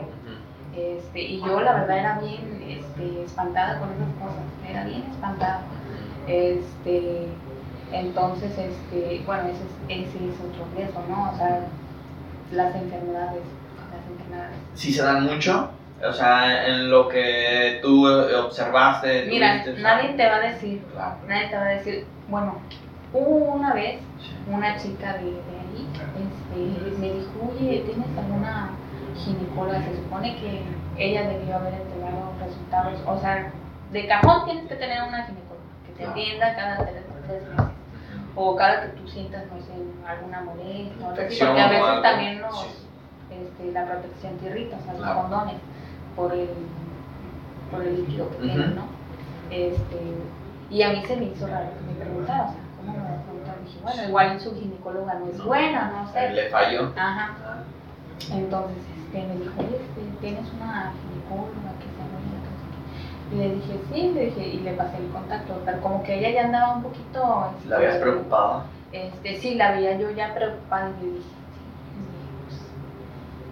[0.75, 5.62] Este, y yo la verdad era bien este, espantada con esas cosas, era bien espantada.
[6.27, 7.27] Este,
[7.93, 9.62] entonces, este, bueno, ese
[9.97, 11.31] es, ese es otro riesgo, ¿no?
[11.31, 11.62] O sea,
[12.51, 13.43] las enfermedades,
[13.91, 14.58] las enfermedades.
[14.73, 15.69] Sí se dan mucho,
[16.07, 19.25] o sea, en lo que tú eh, observaste.
[19.27, 21.15] Mira, tuviste, nadie te va a decir, Claro.
[21.27, 22.55] nadie te va a decir, bueno,
[23.13, 23.99] hubo una vez
[24.51, 25.87] una chica de, de ahí,
[26.21, 28.69] este, me dijo, oye, ¿tienes alguna
[29.17, 29.81] ginecóloga?
[29.83, 30.61] Se supone que
[30.97, 33.51] ella debió haber entregado resultados, o sea,
[33.91, 36.11] de cajón tienes que tener una ginecóloga que te Claro.
[36.11, 37.65] atienda cada tres, tres meses.
[38.37, 39.71] o cada que tú sientas, no sé,
[40.05, 42.67] alguna molestia, porque a veces también nos, sí.
[43.31, 45.21] este, la protección te irrita, o sea, los Claro.
[45.21, 45.55] condones,
[46.15, 46.49] por el,
[47.71, 48.84] por el líquido que tienen, ¿no?
[49.49, 50.01] Este,
[50.71, 53.15] y a mí se me hizo raro que me preguntara, o sea, ¿cómo me va
[53.15, 53.56] a preguntar?
[53.63, 55.45] Dije, bueno, igual su ginecóloga no es No.
[55.45, 56.30] buena, no sé.
[56.32, 56.91] Le falló.
[56.97, 57.36] Ajá.
[58.32, 62.36] Entonces, este, me dijo, oye, este, ¿tienes una ginecóloga que sea buena?
[62.41, 63.36] Que no sé qué?".
[63.36, 66.30] Y le dije, sí, le dije, y le pasé el contacto, pero como que ella
[66.32, 67.51] ya andaba un poquito...
[67.58, 68.63] este, ¿La habías preocupado?
[68.91, 72.06] Este, sí, la veía yo ya preocupada y yo dije, sí,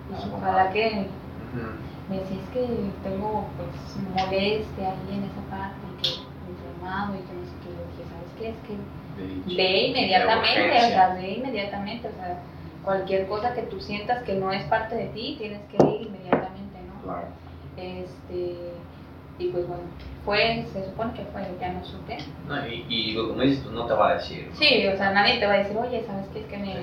[0.09, 1.07] pues, dije, ojalá que...
[1.53, 2.67] Me decía, es que
[3.03, 6.09] tengo pues molestia ahí en esa parte, que
[6.51, 7.69] inflamado y que no sé qué.
[7.69, 8.49] Yo dije, ¿sabes qué?
[8.49, 12.39] Es que ve inmediatamente, o sea, ve inmediatamente, o sea,
[12.83, 16.79] cualquier cosa que tú sientas que no es parte de ti, tienes que ir inmediatamente,
[16.87, 17.01] ¿no?
[17.03, 17.27] Claro.
[17.77, 18.55] Este,
[19.39, 19.83] y pues bueno,
[20.25, 22.17] fue, se supone que fue, ya no supe.
[22.47, 24.47] No, y, y como dices, pues no te va a decir.
[24.49, 24.55] ¿no?
[24.55, 26.41] Sí, o sea, nadie te va a decir, oye, ¿sabes qué?
[26.41, 26.75] Es que me,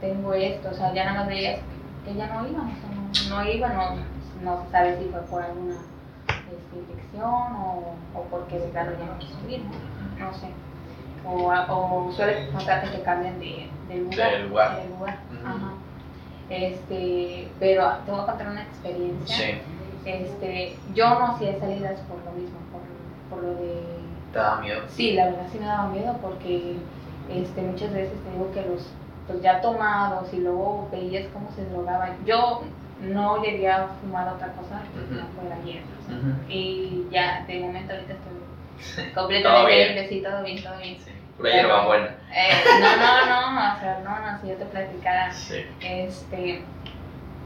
[0.00, 1.60] tengo esto, o sea, ya nada más veías
[2.04, 3.96] que ella no iba, o sea, no, no iba, no,
[4.42, 5.74] no se sabe si fue por alguna
[6.28, 10.26] este, infección o, o porque de plano ya no quiso ir, ¿no?
[10.26, 10.48] no sé.
[11.26, 14.30] O, o suele pasar que cambian de, de lugar.
[14.32, 14.76] De lugar.
[14.82, 15.46] de lugar, Ujú.
[15.48, 15.72] ajá.
[16.48, 19.36] Este, pero te voy a contar una experiencia.
[19.36, 19.58] Sí,
[20.06, 22.80] Este, yo no hacía salidas por lo mismo, por,
[23.38, 23.82] por lo de
[24.32, 24.80] te da miedo.
[24.88, 26.76] Sí, la verdad sí me daba miedo porque
[27.30, 28.86] este, muchas veces te digo que los
[29.26, 32.16] pues ya tomados y luego veías cómo se drogaban.
[32.24, 32.62] Yo
[33.00, 35.88] no llegué a fumar otra cosa que no fuera hierba.
[36.48, 40.98] Y ya, de momento ahorita estoy completamente libre, sí, todo bien, todo bien.
[40.98, 42.06] Sí, pura hierba buena.
[42.34, 45.64] Eh, no, no, no, o sea, no, no, si yo te platicara, Sí.
[45.80, 46.62] este,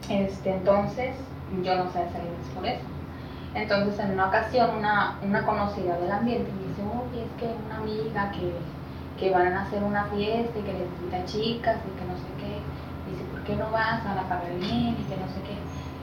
[0.09, 1.15] este, entonces,
[1.63, 2.81] yo no sé salir por eso.
[3.55, 7.77] Entonces, en una ocasión, una, una conocida del ambiente me dice, oye, es que una
[7.77, 8.53] amiga que,
[9.21, 12.62] que van a hacer una fiesta y que necesita chicas y que no sé qué.
[13.43, 14.07] Dice, ¿por qué no vas?
[14.07, 15.59] A pagar bien y que no sé qué.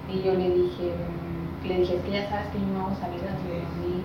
[0.08, 2.95] Y yo le dije, mm, le dije, es que ya sabes que yo no hago
[2.95, 4.04] salidas, digo, a mí,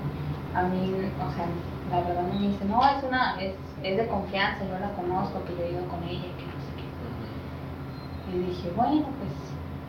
[0.54, 1.48] a mí, o sea,
[1.90, 5.44] la verdad no me dice, no, es una, es, es de confianza, yo la conozco,
[5.44, 6.84] que yo he ido con ella y que no sé qué.
[8.26, 9.30] Y dije, bueno, pues,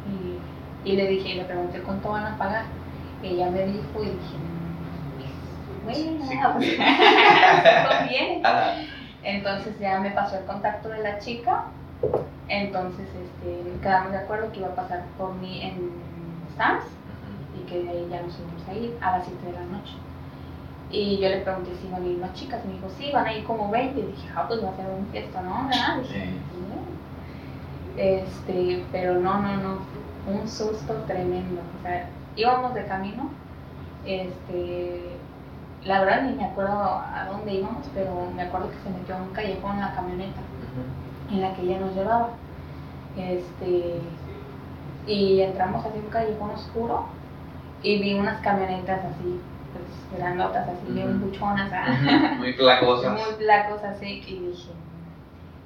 [0.05, 0.39] y,
[0.83, 2.65] y le dije, y le pregunté cuánto van a pagar.
[3.23, 6.77] Ella me dijo y dije, "Mm, pues, bueno, Sí pues,
[7.99, 8.41] conviene.
[8.43, 8.75] Ajá.
[9.23, 11.74] Entonces ya me pasó el contacto de la chica.
[12.47, 15.91] Entonces este, quedamos de acuerdo que iba a pasar por mí en
[16.57, 16.83] Sams
[17.57, 19.93] y que de ahí ya nos íbamos a ir a las 7 de la noche.
[20.91, 22.63] Y yo le pregunté si iban a ir más chicas.
[22.65, 23.99] Me dijo, sí, van a ir como 20.
[23.99, 25.67] Y dije, ah, pues va a ser un fiesta, ¿no?
[25.67, 25.97] ¿Verdad?
[26.01, 26.19] Dije, Sí.
[27.95, 28.15] "Bien".
[28.17, 29.77] Este, pero no, no, no.
[30.31, 31.61] Un susto tremendo.
[31.79, 33.29] O sea, íbamos de camino.
[34.05, 35.01] Este,
[35.85, 39.21] la verdad ni me acuerdo a dónde íbamos, pero me acuerdo que se metió en
[39.23, 40.41] un callejón la camioneta
[41.31, 42.29] en la que ella nos llevaba.
[43.17, 44.01] Este,
[45.07, 47.05] y entramos así en un callejón oscuro
[47.81, 49.39] y vi unas camionetas así,
[49.71, 52.35] pues grandotas, así bien buchonas, ¿ah?
[52.37, 53.13] Muy placosas.
[53.27, 54.71] muy blancos así, y dije,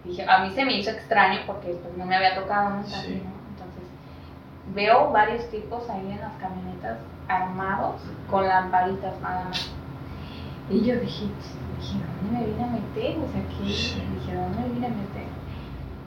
[0.04, 3.22] dije, a mí se me hizo extraño porque pues no me había tocado nunca Sí.
[3.24, 3.32] ¿no?
[3.52, 3.84] Entonces,
[4.76, 9.72] veo varios tipos ahí en las camionetas armados con lamparitas nada más.
[10.70, 11.26] Y yo dije,
[11.80, 13.18] dije, ¿dónde me vine a meter?
[13.18, 13.74] O sea, ¿qué?
[13.74, 14.02] Sí.
[14.20, 15.39] Dije, ¿dónde me vine a meter?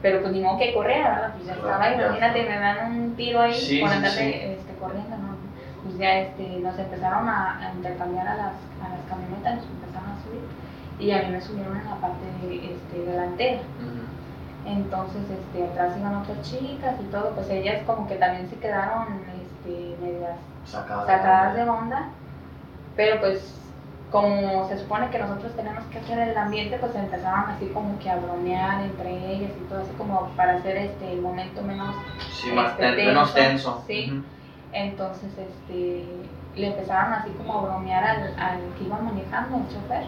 [0.02, 1.32] Pero pues ni modo que correr, ¿verdad?
[1.34, 4.40] Pues ya estaba, ya imagínate, me dan un tiro ahí Sí, por andarte sí.
[4.58, 5.36] este, corriendo, ¿no?
[5.84, 10.10] Pues ya este, nos empezaron a, a intercambiar a las, a las camionetas, nos empezaron
[10.10, 10.42] a subir
[10.98, 13.60] y a mí me subieron en la parte este, delantera.
[14.64, 19.06] Entonces, este, atrás iban otras chicas y todo, pues ellas como que también se quedaron
[19.42, 22.08] este, medias Sacadas sacadas de onda,
[22.94, 23.58] pero pues
[24.12, 28.10] como se supone que nosotros tenemos que hacer el ambiente, pues empezaron así como que
[28.10, 31.96] a bromear entre ellas y todo así como para hacer este el momento menos
[32.30, 33.84] Sí, más este, ten- menos tenso, tenso.
[33.86, 34.10] sí.
[34.12, 34.24] Ujú.
[34.72, 36.04] entonces este
[36.54, 40.04] le empezaron así como a bromear al, al que iba manejando, el chofer,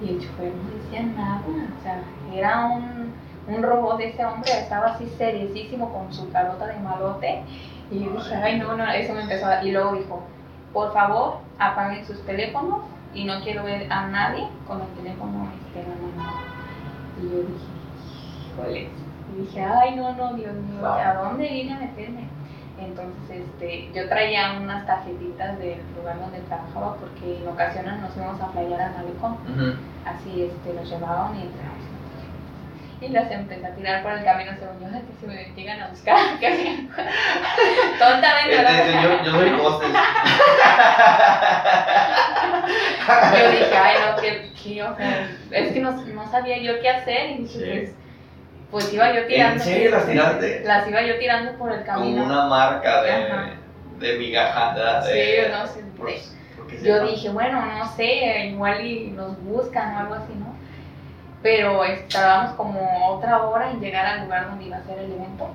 [0.00, 1.42] y el chofer no decía nada,
[1.78, 3.12] o sea, era un,
[3.46, 7.44] un robot de ese hombre, estaba así seriosísimo con su carota de malote,
[7.90, 9.62] y yo dije, ay no, no, eso me empezó a...
[9.62, 10.22] Y luego dijo,
[10.72, 12.80] por favor, apaguen sus teléfonos
[13.14, 16.38] y no quiero ver a nadie con el teléfono este, la mano.
[17.20, 17.66] Y yo dije,
[18.52, 18.88] híjole.
[19.30, 20.86] Y dije, ay no, no, Dios mío.
[20.86, 22.28] ¿a dónde vine a meterme?
[22.80, 28.40] Entonces, este, yo traía unas tarjetitas del lugar donde trabajaba porque en ocasiones nos íbamos
[28.40, 29.32] a playar a Malecón.
[29.32, 29.74] Ujú.
[30.06, 31.78] Así este, los llevaban y entrábamos.
[33.00, 35.88] Y las empecé a tirar por el camino según yo, que se me llegan a
[35.88, 36.16] buscar.
[37.98, 39.90] Tontamente, Este yo, yo soy hostes.
[43.08, 47.38] Yo dije, ay, no, o sea, es que no, no sabía yo qué hacer y
[47.44, 47.92] dije, Sí.
[48.70, 49.54] pues, pues iba yo tirando.
[49.62, 50.62] ¿En serio las tiraste?
[50.64, 52.24] Las iba yo tirando por el Como camino.
[52.24, 53.50] una marca de, Ajá.
[53.98, 55.02] de migajada.
[55.02, 55.80] Sí, De, no sé.
[55.96, 56.10] por-
[56.82, 60.54] Yo dije, bueno, no sé, igual y nos buscan o algo así, ¿no?
[61.42, 65.48] Pero estábamos como otra hora en llegar al lugar donde iba a ser el evento.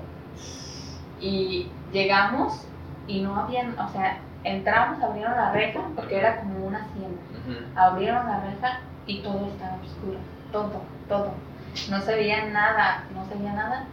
[1.20, 2.66] Y llegamos
[3.06, 7.20] y no habían, o sea, entramos, abrieron la reja, porque era como una hacienda.
[7.76, 10.18] Abrieron la reja y todo estaba oscuro,
[10.52, 11.34] todo, todo.
[11.90, 13.84] No se veía nada, no se veía nada.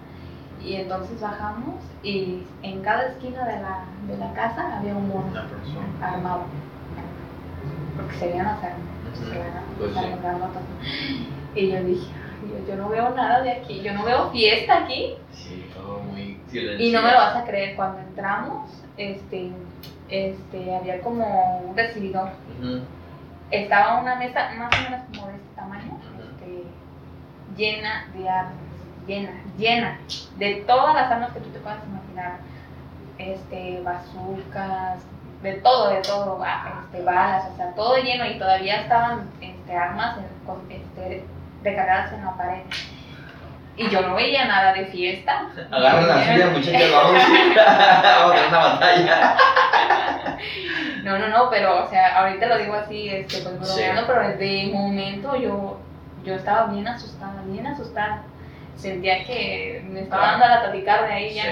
[0.63, 5.31] Y entonces bajamos y en cada esquina de la, de la casa había un mono
[6.01, 6.43] armado.
[7.97, 8.79] Porque se veían las armas.
[9.77, 9.99] Pues sí.
[10.21, 10.63] grandotas.
[11.55, 14.83] Y yo dije, "Ay, yo, yo no veo nada de aquí, yo no veo fiesta
[14.83, 15.15] aquí.
[15.31, 16.83] Sí, todo muy silencioso.
[16.83, 19.51] Y no me lo vas a creer, cuando entramos, este,
[20.09, 22.29] este, había como un recibidor.
[23.51, 26.63] Estaba una mesa más o menos como de este tamaño, este,
[27.57, 28.53] llena de armas,
[29.07, 29.99] llena, llena,
[30.37, 32.37] de todas las armas que tú te puedas imaginar.
[33.17, 34.99] Este, bazucas,
[35.43, 39.75] de todo, de todo, ba- este, balas, o sea, todo lleno y todavía estaban este,
[39.75, 41.23] armas en- este,
[41.63, 42.61] recargadas en la pared.
[43.77, 45.47] Y yo no veía nada de fiesta.
[45.71, 47.21] Agarren la suya, muchachos, vamos.
[47.55, 49.37] Vamos a tener una batalla.
[51.03, 53.75] No, no, no, pero, o sea, ahorita lo digo así, este, pues Sí.
[53.81, 55.79] bromeando, pero de momento yo,
[56.23, 58.23] yo estaba bien asustada, bien asustada.
[58.75, 61.43] Sentía que me estaba dando a la taquicardia ahí ya.
[61.43, 61.49] Sí.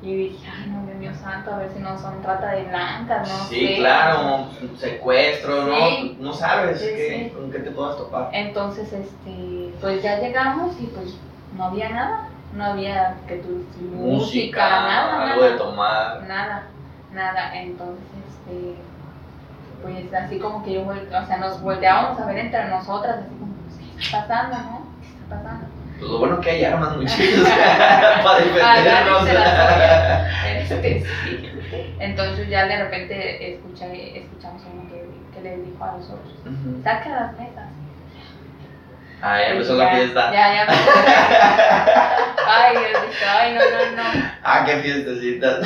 [0.00, 3.28] Y dije, ay, no, Dios mío santo, a ver si no son trata de blancas,
[3.28, 3.76] no Sí, sé.
[3.78, 6.16] claro, secuestro, Sí.
[6.20, 6.28] ¿no?
[6.28, 7.36] No sabes Sí, qué, sí.
[7.36, 8.30] con qué te puedas topar.
[8.32, 11.16] Entonces, este, pues ya llegamos y pues
[11.58, 15.52] no había nada, no había que tu música, nada, algo nada.
[15.52, 16.22] de tomar.
[16.26, 16.62] Nada,
[17.12, 17.54] nada.
[17.60, 18.76] Entonces, este,
[19.82, 23.52] pues así como que yo, o sea, nos volteábamos a ver entre nosotras, así como,
[23.96, 24.86] ¿qué está pasando, no?
[25.02, 25.66] ¿Qué está pasando?
[25.98, 27.18] Pues lo bueno que hay armas, muchachos,
[28.22, 29.20] para defendernos.
[29.20, 30.28] Agárrense las
[30.70, 31.94] Este, sí.
[31.98, 36.32] Entonces ya de repente escuché, escuchamos a uno que, que le dijo a los otros,
[36.44, 36.80] Ujú.
[36.84, 37.67] saca las mesas.
[39.20, 40.32] Ah, ya empezó Ya, la fiesta.
[40.32, 40.66] Ya, ya.
[42.50, 44.30] Ay, Dios dije, ay, no, no, no.
[44.42, 45.58] Ah, qué fiestecitas.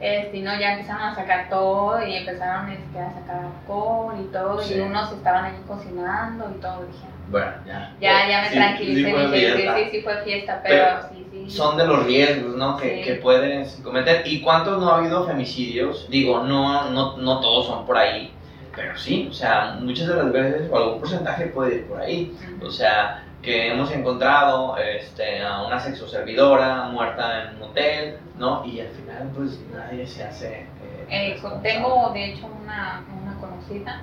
[0.00, 4.32] Este, y no, ya empezaron a sacar todo y empezaron este, a sacar alcohol y
[4.32, 4.74] todo, Sí.
[4.74, 7.92] y unos estaban ahí cocinando y todo, dije, Bueno, ya.
[8.00, 9.76] ya, ya me Sí, tranquilicé, sí dije, sí, fiesta.
[9.76, 11.50] sí, sí fue fiesta, pero, Pero sí, sí.
[11.50, 12.76] Son de los riesgos, ¿no?
[12.76, 14.22] Que, que puedes cometer.
[14.26, 16.08] ¿Y cuántos no ha habido femicidios?
[16.08, 18.32] Digo, no, no, no todos son por ahí,
[18.78, 22.38] pero sí, o sea, muchas de las veces, o algún porcentaje puede ir por ahí.
[22.64, 28.64] O sea, que hemos encontrado este, a una sexoservidora muerta en un hotel, ¿no?
[28.64, 30.48] Y al final, pues nadie se hace.
[30.60, 34.02] eh, Eh, tengo, de hecho, una, una conocida,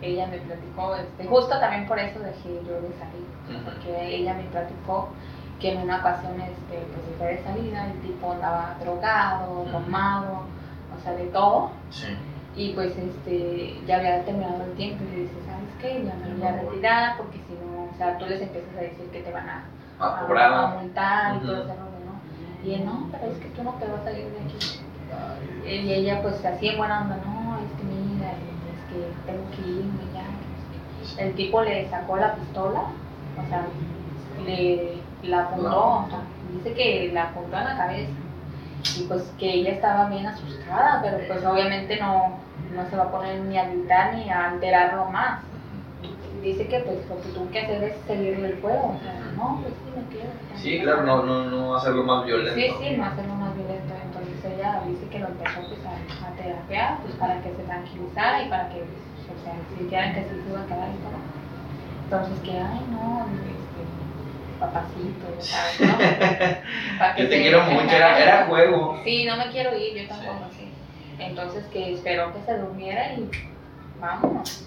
[0.00, 4.44] ella me platicó, este, justo también por eso dejé yo de salir, porque ella me
[4.44, 5.08] platicó
[5.60, 6.84] que en una ocasión este,
[7.18, 10.42] pues de salida, el tipo andaba drogado, tomado,
[10.96, 12.08] o sea, de todo, Sí.
[12.56, 16.04] Y pues este, ya había terminado el tiempo y le dice, ¿sabes qué?
[16.04, 19.06] Ya me voy a retirar porque si no, o sea, tú les empiezas a decir
[19.12, 19.64] que te van a,
[19.98, 20.52] A a, cobrar.
[20.52, 22.68] a multar y todo ese rollo, ¿no?
[22.68, 24.80] Y él, no, pero es que tú no te vas a salir de aquí.
[25.66, 29.70] Y ella pues así en buena onda, no, es que mira, es que tengo que
[29.70, 30.22] irme ya.
[30.22, 31.24] que no sé qué".
[31.24, 33.66] El tipo le sacó la pistola, o sea,
[34.46, 36.20] le la apuntó, o sea,
[36.52, 38.12] dice que la apuntó en la cabeza.
[38.98, 42.34] Y pues que ella estaba bien asustada, pero pues obviamente no,
[42.74, 45.40] no se va a poner ni a gritar ni a alterarlo más.
[46.42, 49.60] Dice que pues lo que tuvo que hacer es seguirle el juego, o sea, no,
[49.62, 50.30] pues sí me quedo.
[50.56, 52.54] Sí, claro, no, no, no hacerlo más violento.
[52.54, 53.94] Sí, sí, no hacerlo más violento.
[54.04, 58.42] Entonces ella dice que lo empezó pues, a, a terapiar pues, para que se tranquilizara
[58.42, 61.18] y para que, pues, o sea, sintieran que sí se iba a quedar y todo.
[62.04, 63.82] Entonces que, ay, no, este,
[64.60, 67.16] papacito, sabes, ¿no?
[67.18, 69.00] Yo te quiero mucho, era, era juego.
[69.02, 70.63] Sí, no me quiero ir, yo tampoco, sí.
[71.18, 73.30] Entonces que esperó que se durmiera y
[74.00, 74.64] vámonos.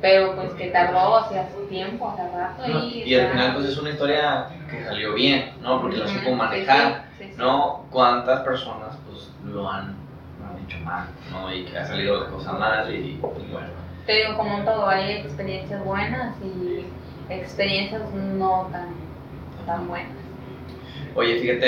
[0.00, 2.84] Pero pues que tardó, o sea, su tiempo, o sea, rato ¿no?
[2.84, 3.02] y...
[3.04, 5.80] Y al final pues es una historia que salió bien, ¿no?
[5.80, 7.38] Porque la Ujú, supo sí, manejar, sí, sí, sí.
[7.38, 7.84] ¿no?
[7.90, 9.96] ¿Cuántas personas pues lo han,
[10.40, 11.52] lo han hecho mal, ¿no?
[11.52, 13.66] Y que ha salido la cosa mal y, y bueno.
[14.06, 16.84] Te digo, como en todo, hay experiencias buenas y
[17.28, 18.88] experiencias no tan,
[19.66, 20.12] tan buenas.
[21.14, 21.66] Oye, fíjate,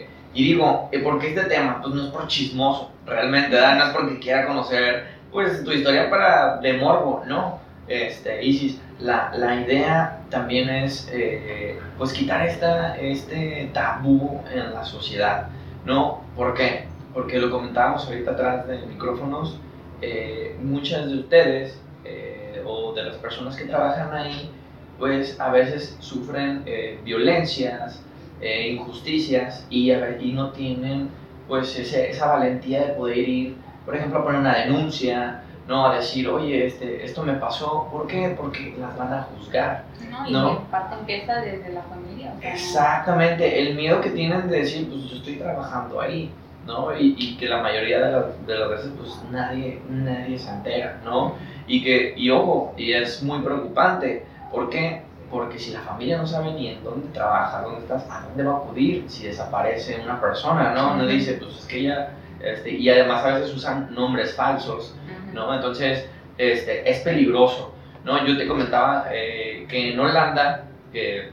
[0.00, 1.80] eh, y digo, eh, ¿por qué este tema?
[1.82, 3.76] Pues no es por chismoso, realmente, ¿verdad?
[3.76, 7.60] No es porque quiera conocer, pues, tu historia para de morbo, ¿no?
[7.86, 14.84] Este, Isis, la, la idea también es, eh, pues, quitar esta, este tabú en la
[14.84, 15.48] sociedad,
[15.84, 16.22] ¿no?
[16.34, 16.88] ¿Por qué?
[17.12, 19.60] Porque lo comentábamos ahorita atrás de micrófonos,
[20.00, 24.50] eh, muchas de ustedes, eh, o de las personas que trabajan ahí,
[24.98, 28.06] pues, a veces sufren eh, violencias,
[28.40, 31.10] eh, injusticias y, a ver- y no tienen
[31.52, 35.96] pues ese- esa valentía de poder ir, por ejemplo, a poner una denuncia, no a
[35.96, 38.34] decir, oye, este, esto me pasó, ¿por qué?
[38.34, 39.84] Porque las van a juzgar.
[40.10, 40.26] ¿no?
[40.26, 40.60] Y No.
[40.70, 42.32] parte empieza desde la familia.
[42.34, 46.30] O sea, no- Exactamente, el miedo que tienen de decir, pues yo estoy trabajando ahí,
[46.66, 46.96] ¿no?
[46.98, 51.00] Y, y que la mayoría de las, de las veces, pues nadie, nadie se entera,
[51.04, 51.34] ¿no?
[51.66, 55.02] Y que, y ojo, y es muy preocupante, ¿por qué?
[55.32, 58.52] Porque si la familia no sabe ni en dónde trabajas, dónde estás, a dónde va
[58.52, 60.94] a acudir si desaparece una persona, ¿no?
[60.96, 61.06] Ujú.
[61.06, 64.94] dice, pues es que ella, este, y además a veces usan nombres falsos.
[65.32, 65.54] ¿no?
[65.54, 68.24] Entonces, este, es peligroso, ¿no?
[68.26, 71.30] Yo te comentaba eh, que en Holanda, que,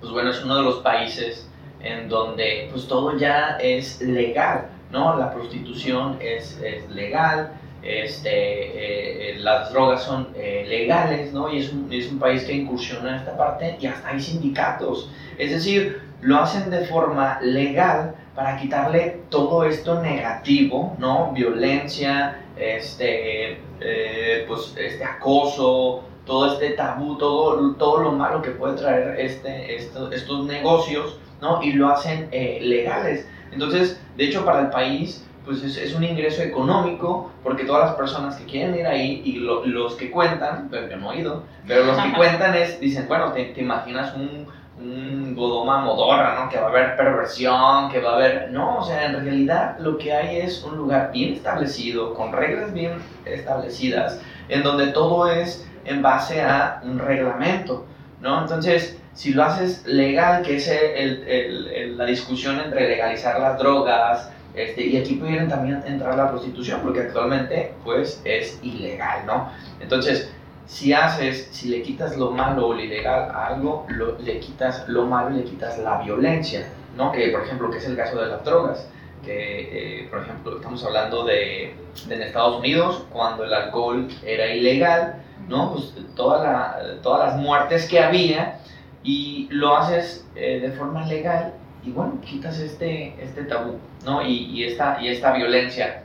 [0.00, 1.48] pues bueno, es uno de los países
[1.80, 5.16] en donde, pues todo ya es legal, ¿no?
[5.16, 11.52] La prostitución es, es legal, este, eh, eh, las drogas son eh, legales, ¿no?
[11.52, 15.10] Y es un, es un país que incursiona en esta parte y hasta hay sindicatos.
[15.38, 21.32] Es decir, lo hacen de forma legal para quitarle todo esto negativo, ¿no?
[21.32, 28.76] Violencia, este, eh, pues, este acoso, todo este tabú, todo, todo lo malo que puede
[28.76, 31.60] traer este, esto- estos negocios, ¿no?
[31.62, 33.26] Y lo hacen eh, legales.
[33.50, 37.94] Entonces, de hecho, para el país, pues es, es un ingreso económico, porque todas las
[37.96, 41.42] personas que quieren ir ahí y lo- los que cuentan, pero yo no he ido,
[41.66, 44.46] pero los que cuentan es, dicen, bueno, te, te imaginas un,
[44.78, 46.48] un Godoma Modorra, ¿no?
[46.48, 48.50] Que va a haber perversión, que va a haber...
[48.52, 52.72] No, o sea, en realidad lo que hay es un lugar bien establecido, con reglas
[52.72, 52.92] bien
[53.24, 57.84] establecidas, en donde todo es en base a un reglamento,
[58.20, 58.40] ¿no?
[58.42, 63.58] Entonces, si lo haces legal, que es el- el- el- la discusión entre legalizar las
[63.58, 69.48] drogas, este, y aquí pudiera también entrar la prostitución, porque actualmente, pues, es ilegal, ¿no?
[69.80, 70.30] Entonces,
[70.66, 74.88] si haces, si le quitas lo malo o lo ilegal a algo, lo- le quitas
[74.88, 77.10] lo malo y le quitas la violencia, ¿no?
[77.12, 78.86] Que, por ejemplo, que es el caso de las drogas,
[79.24, 81.74] que, eh, por ejemplo, estamos hablando de,
[82.06, 85.72] de en Estados Unidos, cuando el alcohol era ilegal, ¿no?
[85.72, 88.58] Pues toda la- todas las muertes que había
[89.02, 94.22] y lo haces eh, de forma legal y bueno, quitas este, este tabú, ¿no?
[94.22, 96.04] Y, y esta, y esta violencia.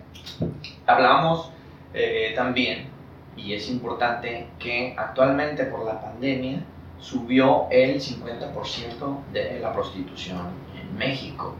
[0.85, 1.51] Hablábamos
[1.93, 2.87] eh, también
[3.35, 6.59] y es importante que actualmente por la pandemia
[6.99, 10.47] subió el 50% de la prostitución
[10.79, 11.55] en México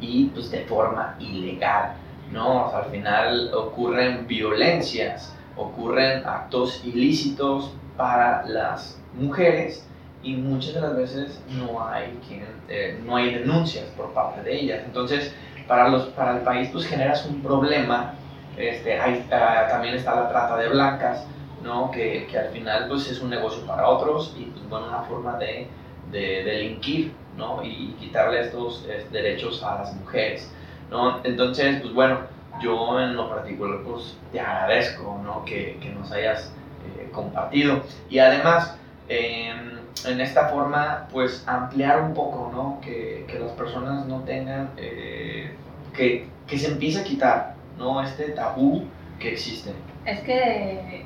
[0.00, 1.94] y pues de forma ilegal,
[2.30, 2.74] ¿no?
[2.74, 9.86] al final ocurren violencias, ocurren actos ilícitos para las mujeres
[10.22, 14.60] y muchas de las veces no hay, quien, eh, no hay denuncias por parte de
[14.60, 14.82] ellas.
[14.84, 15.34] Entonces,
[15.66, 18.14] para, los, para el país pues generas un problema,
[18.56, 21.26] este, hay, ah, también está la trata de blancas,
[21.62, 21.90] ¿no?
[21.90, 25.36] Que, que, al final pues es un negocio para otros y pues bueno, una forma
[25.38, 25.68] de,
[26.10, 27.62] de delinquir ¿no?
[27.64, 30.52] y quitarle estos derechos a las mujeres.
[30.90, 31.20] ¿no?
[31.24, 32.20] Entonces, pues bueno,
[32.62, 35.44] yo en lo particular pues te agradezco ¿no?
[35.44, 36.52] que, que nos hayas
[36.98, 38.76] eh, compartido y además
[39.08, 42.80] em, en esta forma pues ampliar un poco, ¿no?
[42.80, 45.54] que, que las personas no tengan, eh,
[45.94, 48.02] que, que se empiece a quitar ¿no?
[48.02, 48.84] este tabú
[49.18, 49.72] que existe.
[50.04, 51.04] Es que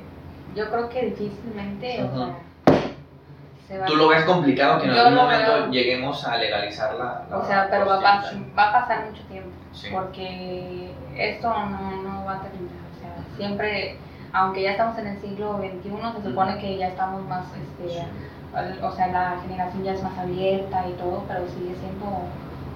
[0.55, 2.09] yo creo que difícilmente.
[3.85, 7.85] ¿Tú lo ves complicado que en algún momento lleguemos a legalizar la, O sea, pero
[7.85, 9.49] va a, va a, pasar mucho tiempo.
[9.91, 12.77] Porque esto no, no, va a terminar.
[12.95, 13.97] O sea, siempre,
[14.31, 17.45] aunque ya estamos en el siglo XXI, se supone que ya estamos más.
[17.55, 18.05] Este,
[18.81, 22.05] o sea, la generación ya es más abierta y todo, pero sigue siendo.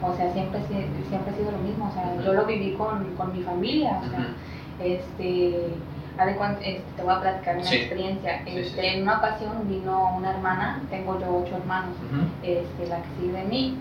[0.03, 1.87] O sea, siempre, siempre ha sido lo mismo.
[1.87, 4.01] O sea, yo lo viví con, con mi familia.
[4.03, 4.27] O sea,
[4.79, 5.69] este
[6.19, 8.41] este, te voy a platicar una experiencia.
[8.45, 11.95] Este, En una ocasión vino una hermana, tengo yo ocho hermanos,
[12.43, 13.77] este, la que sigue de mí,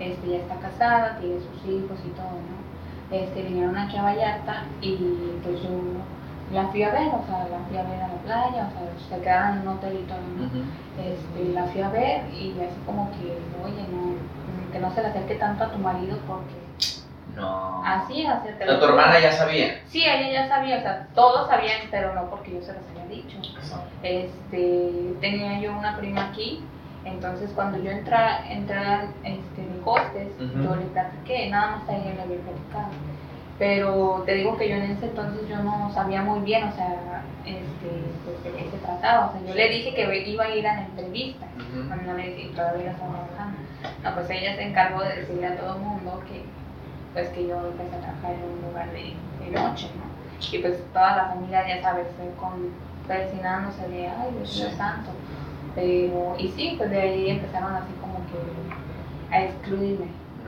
[0.00, 3.16] este, ya está casada, tiene sus hijos y todo, ¿no?
[3.16, 4.96] Este, vinieron aquí a Vallarta y
[5.44, 5.68] pues yo
[6.54, 9.16] la fui a ver, o sea, la fui a ver a la playa, o sea,
[9.18, 10.44] se quedaron en un hotel y todo, ¿no?
[11.02, 15.08] este, la fui a ver y así como que, oye, no, que no se le
[15.08, 16.54] acerque tanto a tu marido porque
[17.34, 17.82] no.
[17.84, 18.48] Así, así.
[18.58, 19.82] ¿Pero tu hermana ya sabía?
[19.88, 23.06] Sí, ella ya sabía, o sea, todos sabían, pero no porque yo se los había
[23.16, 23.38] dicho.
[24.02, 26.64] Este, tenía yo una prima aquí,
[27.04, 28.16] entonces cuando yo entré,
[28.48, 28.78] entré
[29.24, 32.88] este, en hostes, yo le platiqué, nada más a ella le había platicado.
[33.58, 37.22] Pero te digo que yo en ese entonces yo no sabía muy bien, o sea,
[37.46, 37.88] este,
[38.24, 39.26] pues, de qué se trataba.
[39.26, 41.46] O sea, yo le dije que iba a ir a la entrevista,
[41.86, 43.58] cuando no le dije, todavía estaba trabajando.
[44.02, 46.42] No, pues ella se encargó de decirle a todo el mundo que
[47.14, 49.14] pues que yo empecé a trabajar en un lugar de,
[49.52, 50.14] noche, ¿no?
[50.50, 52.08] Y pues toda la familia, ya sabes,
[52.40, 52.72] con,
[53.06, 55.10] persinándose de, ay, Dios mío santo.
[55.76, 60.06] Pero, y sí, pues de ahí empezaron así como que a excluirme.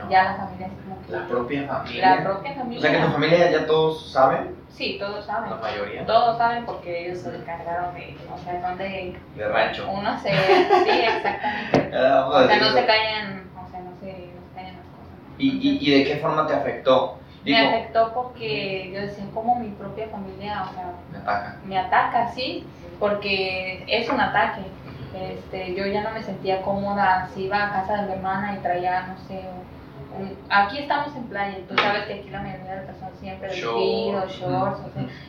[0.09, 1.11] Ya la familia así como que...
[1.11, 2.15] La propia familia.
[2.15, 2.79] La propia familia.
[2.79, 4.55] O sea que tu familia ya todos saben.
[4.69, 5.49] Sí, todos saben.
[5.49, 6.05] La mayoría.
[6.05, 9.17] Todos saben porque ellos se encargaron de, o sea, son de...
[9.35, 9.89] De rancho.
[9.89, 10.29] Uno se...
[10.29, 11.97] sí, exactamente.
[11.97, 13.47] o sea, no se callan
[15.37, 17.19] ¿Y, y, de qué forma te afectó?
[17.45, 21.55] me afectó porque yo decía, como mi propia familia, o sea, me ataca.
[21.63, 22.65] Me ataca, sí,
[22.99, 24.61] porque es un ataque.
[25.13, 28.61] Este, yo ya no me sentía cómoda si iba a casa de mi hermana y
[28.61, 29.41] traía, no sé,
[30.49, 34.31] aquí estamos en playa, tú sabes que aquí la mayoría de las personas siempre vestidos,
[34.31, 34.79] shorts,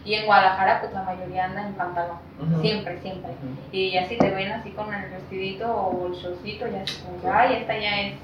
[0.04, 2.18] y en Guadalajara pues la mayoría anda en pantalón,
[2.60, 3.30] siempre, siempre.
[3.72, 7.56] Y así te ven así con el vestidito o el shortcito, ya así como, ay,
[7.56, 8.14] esta ya es,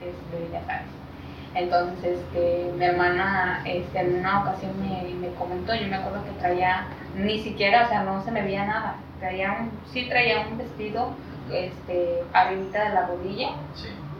[0.00, 1.02] este, ya sabes.
[1.54, 6.30] Entonces, este, mi hermana este, en una ocasión me, me, comentó, yo me acuerdo que
[6.40, 8.96] traía, ni siquiera, o sea, no se me veía nada.
[9.20, 11.10] Traía un, sí traía un vestido
[11.52, 13.50] este, arribita de la rodilla,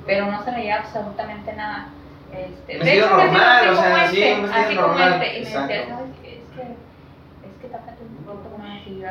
[0.06, 1.88] pero no se me veía absolutamente nada.
[2.32, 5.12] Este, vestido normal, o sea, sí, vestido así normal.
[5.12, 6.08] Como este, y me decía, ¿sabes?
[6.08, 8.52] Es que, es que tápate un poco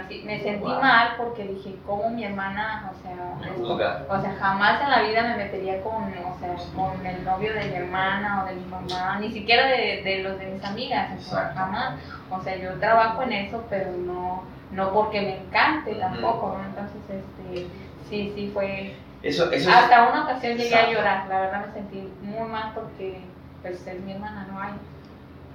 [0.05, 0.23] así.
[0.25, 5.01] Me sentí mal porque dije, ¿cómo mi hermana, o sea, o sea, jamás en la
[5.03, 8.65] vida me metería con, o sea, con el novio de mi hermana o de mi
[8.65, 11.93] mamá, ni siquiera de, de los de mis amigas, o sea, jamás.
[12.29, 16.63] O sea, yo trabajo en eso, pero no, no porque me encante tampoco, ¿no?
[16.65, 17.67] Entonces, este,
[18.09, 18.95] sí, sí fue...
[19.24, 23.22] Eso, eso Hasta una ocasión llegué a llorar, la verdad me sentí muy mal porque,
[23.61, 24.74] pues, es mi hermana, no hay.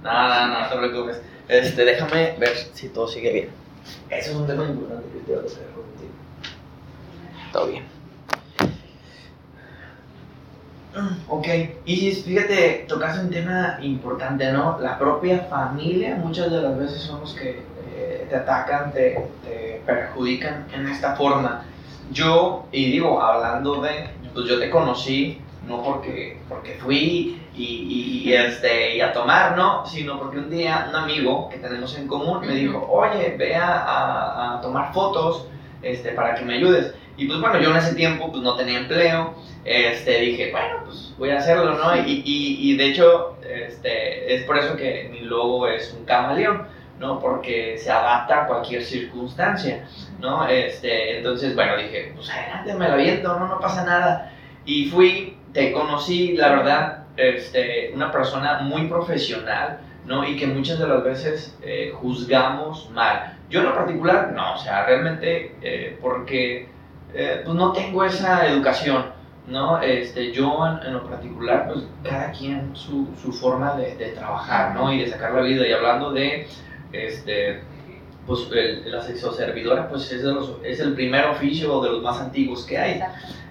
[0.02, 1.22] Nada, no, no te preocupes.
[1.48, 3.48] Este, déjame ver si todo sigue bien.
[4.10, 6.12] Eso es un tema importante que te voy a hacer contigo.
[7.52, 7.96] Todo bien.
[11.28, 11.46] Ok,
[11.84, 14.78] y fíjate, tocaste un tema importante, ¿no?
[14.80, 17.62] La propia familia muchas de las veces son los que
[17.94, 21.64] eh, te atacan, te, te, perjudican en esta forma.
[22.10, 28.32] Yo, y digo, hablando de, pues yo te conocí no porque, porque fui y, y,
[28.32, 32.46] este, y a tomar, no, sino porque un día un amigo que tenemos en común
[32.46, 35.46] me dijo, oye, ve a, a, tomar fotos
[35.82, 36.94] este, para que me ayudes.
[37.16, 39.34] Y pues bueno, yo en ese tiempo pues no tenía empleo,
[39.64, 41.96] este, dije, bueno, pues voy a hacerlo, ¿no?
[41.96, 46.66] Y, y, y de hecho, este, es por eso que mi logo es un camaleón,
[47.00, 47.18] ¿no?
[47.18, 49.88] Porque se adapta a cualquier circunstancia,
[50.20, 50.46] ¿no?
[50.48, 54.32] Este, entonces, bueno, dije, pues adelante, me lo aviento, no, no pasa nada.
[54.64, 60.26] Y fui, te conocí, la verdad, este, una persona muy profesional, ¿no?
[60.26, 63.36] Y que muchas de las veces eh, juzgamos mal.
[63.48, 66.68] Yo en lo particular, no, o sea, realmente, eh, porque
[67.14, 69.06] eh, pues no tengo esa educación,
[69.46, 69.80] ¿no?
[69.80, 74.92] Este, yo en, lo particular, pues cada quien su, su forma de, de, trabajar, ¿no?
[74.92, 75.66] Y de sacar la vida.
[75.66, 76.46] Y hablando de,
[76.92, 77.62] este,
[78.26, 82.20] pues el, la sexoservidora, pues es, de los, es el primer oficio de los más
[82.20, 83.00] antiguos que hay.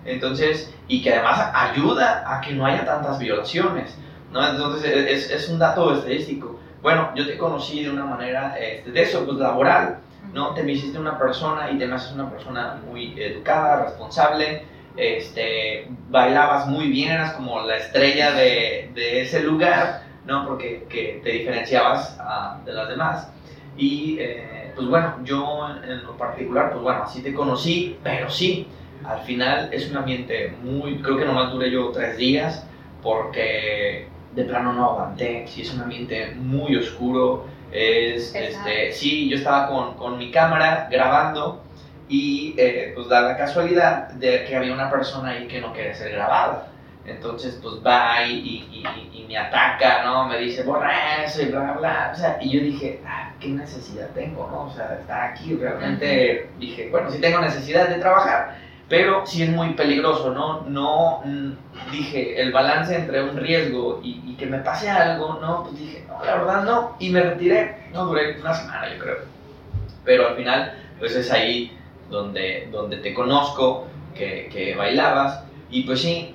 [0.04, 3.98] Entonces, y que además ayuda a que no haya tantas violaciones,
[4.32, 4.48] ¿no?
[4.48, 6.60] Entonces, es, es un dato estadístico.
[6.82, 10.00] Bueno, yo te conocí de una manera este, de eso, pues laboral,
[10.34, 10.54] ¿no?
[10.54, 14.64] Te me hiciste una persona y te me haces una persona muy educada, responsable,
[14.96, 20.46] este, bailabas muy bien, eras como la estrella de, de ese lugar, ¿no?
[20.48, 23.28] Porque que te diferenciabas uh, de las demás.
[23.78, 28.68] Y eh, pues bueno, yo en lo particular, pues bueno, así te conocí, pero sí,
[29.04, 32.66] al final es un ambiente muy, creo que nomás duré yo tres días,
[33.02, 39.38] porque de plano no aguanté, sí es un ambiente muy oscuro, es, este, sí, yo
[39.38, 41.62] estaba con, con mi cámara grabando
[42.08, 45.94] y eh, pues da la casualidad de que había una persona ahí que no quiere
[45.94, 46.68] ser grabada.
[47.08, 48.34] Entonces, pues va y,
[48.72, 48.84] y,
[49.14, 50.28] y, me ataca, ¿no?
[50.28, 52.12] Me dice, borra eso y bla, bla, bla.
[52.14, 54.64] O sea, y yo dije, ah, ¿qué necesidad tengo, no?
[54.66, 58.58] O sea, estar aquí realmente, dije, bueno, sí tengo necesidad de trabajar,
[58.90, 60.62] pero sí es muy peligroso, ¿no?
[60.62, 61.52] No, mm,
[61.92, 65.64] dije, el balance entre un riesgo y, y, que me pase algo, ¿no?
[65.64, 69.18] Pues dije, no, la verdad no, y me retiré, no, duré una semana, yo creo.
[70.04, 71.78] Pero al final, pues es ahí
[72.10, 76.35] donde, donde te conozco, que, que bailabas, y pues sí,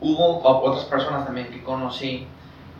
[0.00, 2.26] hubo otras personas también que conocí,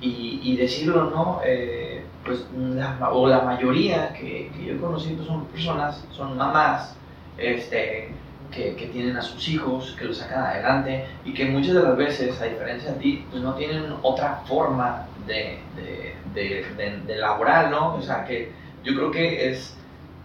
[0.00, 1.40] y, y decirlo, ¿no?
[1.44, 6.96] Eh, pues la, o la mayoría que, que yo conocí pues son personas, son mamás,
[7.38, 8.10] este,
[8.50, 11.96] que, que, tienen a sus hijos, que los sacan adelante y que muchas de las
[11.96, 17.70] veces, a diferencia de ti, pues no tienen otra forma de, de, de, de, laborar,
[17.70, 17.94] ¿no?
[17.94, 18.52] O sea, que
[18.84, 19.76] yo creo que es,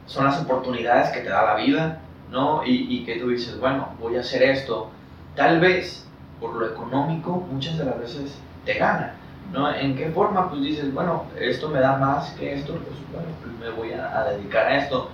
[0.06, 2.66] son las oportunidades que te da la vida, ¿no?
[2.66, 4.90] Y, y, que tú dices, bueno, voy a hacer esto.
[5.36, 6.08] Tal vez
[6.42, 9.14] por lo económico muchas de las veces te gana,
[9.54, 9.74] ¿no?
[9.74, 10.50] ¿En qué forma?
[10.50, 14.20] Pues dices, bueno, esto me da más que esto, pues bueno, pues me voy a,
[14.20, 15.10] a dedicar a esto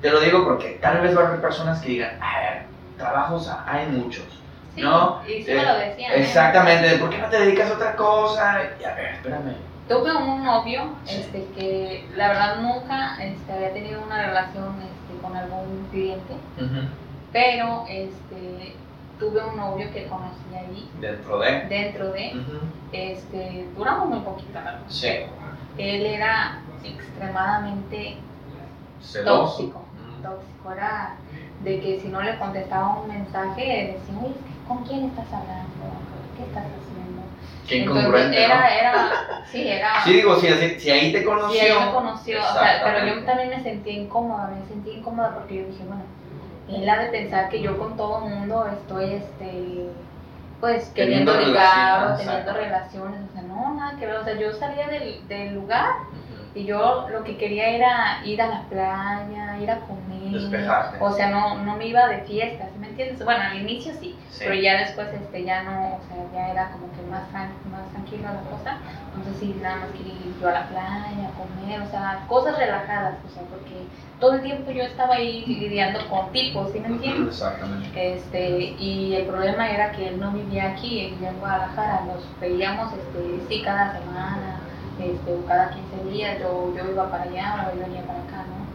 [0.00, 2.62] te lo digo porque tal vez va a haber personas que digan, a ver,
[2.96, 4.24] trabajos hay muchos.
[4.74, 5.20] Sí, ¿no?
[5.26, 6.12] Y sí me lo decían.
[6.12, 6.22] ¿eh?
[6.22, 8.60] Exactamente, ¿por qué no te dedicas a otra cosa?
[8.80, 9.54] Y a ver, espérame.
[9.88, 15.34] Tuve un novio este, que la verdad nunca este, había tenido una relación este, con
[15.34, 16.88] algún cliente, uh -huh.
[17.32, 18.76] pero este,
[19.18, 20.88] tuve un novio que conocí ahí.
[21.00, 21.60] Dentro de.
[21.68, 22.32] Dentro de.
[22.34, 22.60] Uh -huh.
[22.92, 24.78] este, duramos muy poquito, ¿verdad?
[24.88, 25.08] Sí.
[25.78, 28.16] Él era extremadamente
[29.02, 29.52] Celoso.
[29.56, 29.84] tóxico.
[30.22, 31.14] Tóxico era
[31.62, 33.62] de que si no le contestaba un mensaje,
[33.98, 34.34] decía, oye,
[34.66, 35.68] ¿con quién estás hablando?
[36.36, 37.22] ¿Qué estás haciendo?
[37.68, 38.66] Qué Entonces, incongruente, era, ¿no?
[38.66, 40.04] era, sí, era.
[40.04, 41.60] Sí, digo, si, así- si ahí te conoció.
[41.60, 45.34] Sí, ahí me conoció, o sea, pero yo también me sentía incómoda, me sentía incómoda
[45.34, 46.02] porque yo dije, bueno,
[46.68, 49.88] él ha de pensar que yo con todo el mundo estoy, este,
[50.60, 54.34] pues, Teniendo queriendo ligar o teniendo relaciones, o sea, no, nada que ver, o sea,
[54.34, 55.92] yo salía del, del lugar.
[56.58, 60.98] Y yo lo que quería era ir a la playa, ir a comer, Despejarte.
[61.00, 63.24] o sea, no, no me iba de fiesta, ¿sí me entiendes?
[63.24, 64.44] Bueno, al inicio sí, Sí.
[64.46, 67.88] pero ya después este, ya no, o sea, ya era como que más, tran más
[67.92, 68.78] tranquila la cosa.
[69.14, 72.58] Entonces sí, nada más quería ir yo a la playa, a comer, o sea, cosas
[72.58, 73.86] relajadas, o sea, porque
[74.20, 77.34] todo el tiempo yo estaba ahí lidiando con tipos, ¿sí me entiendes?
[77.34, 78.14] Exactamente.
[78.14, 82.92] Este, y el problema era que él no vivía aquí, vivía en Guadalajara, nos veíamos
[82.92, 84.60] este, sí cada semana,
[84.98, 88.66] este, cada 15 días, yo, yo iba para allá o él venía para acá, ¿no?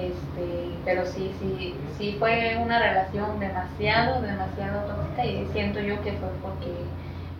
[0.00, 6.12] Este, pero sí, sí, sí fue una relación demasiado, demasiado tóxica y siento yo que
[6.12, 6.84] fue porque,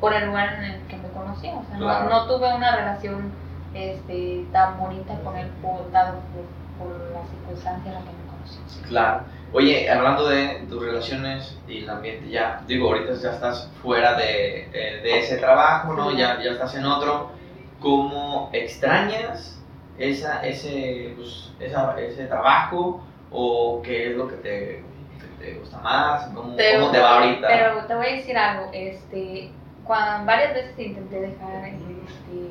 [0.01, 2.05] por el lugar en el que me conocí, o sea, Claro.
[2.05, 3.33] no, no tuve una relación
[3.75, 6.45] este, tan bonita con él por, dado por,
[6.79, 8.59] por la circunstancia en la que me conocí.
[8.89, 9.25] Claro.
[9.53, 14.69] Oye, hablando de tus relaciones y el ambiente, ya, digo, ahorita ya estás fuera de,
[14.73, 16.11] de- de ese trabajo, ¿no?
[16.13, 17.33] Ya, ya estás en otro.
[17.81, 19.61] ¿Cómo extrañas
[19.99, 23.01] esa, ese, pues, esa- ese trabajo?
[23.31, 24.85] ¿O qué es lo que te,
[25.21, 26.27] que te gusta más?
[26.35, 27.47] ¿Cómo, Pero- cómo te va ahorita?
[27.49, 29.51] Pero te voy a decir algo, este,
[29.85, 32.51] cuando varias veces intenté dejar este,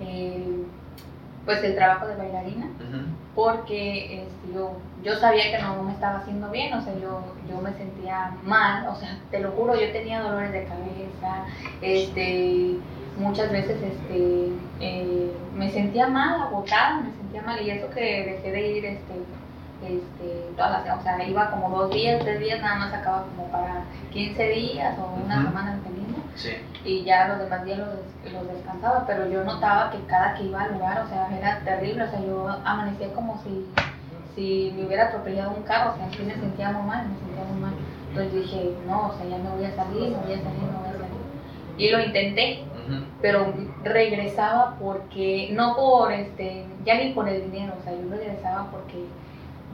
[0.00, 0.66] el,
[1.44, 2.68] pues el trabajo de bailarina,
[3.34, 4.72] porque este, yo,
[5.02, 8.86] yo sabía que no me estaba haciendo bien, o sea, yo, yo me sentía mal,
[8.88, 11.46] o sea, te lo juro, yo tenía dolores de cabeza,
[11.80, 12.76] este,
[13.18, 18.52] muchas veces este, eh, me sentía mal, agotada, me sentía mal y eso que dejé
[18.52, 19.14] de ir este,
[19.82, 23.48] este, todas las, o sea, iba como dos días, tres días, nada más acaba como
[23.50, 25.46] para 15 días o una Ujú.
[25.48, 26.50] semana dependiendo Sí.
[26.84, 30.62] y ya los demás días los, los descansaba, pero yo notaba que cada que iba
[30.62, 33.66] al lugar, o sea, era terrible, o sea, yo amanecía como si,
[34.34, 37.44] si me hubiera atropellado un carro, o sea, sí me sentía muy mal, me sentía
[37.44, 37.74] muy mal.
[38.08, 40.78] Entonces dije, no, o sea, ya me voy a salir, me voy a salir, me
[40.78, 40.87] voy a salir.
[41.78, 42.64] Y lo intenté,
[43.22, 43.52] pero
[43.84, 49.04] regresaba porque, no por, este, ya ni por el dinero, o sea, yo regresaba porque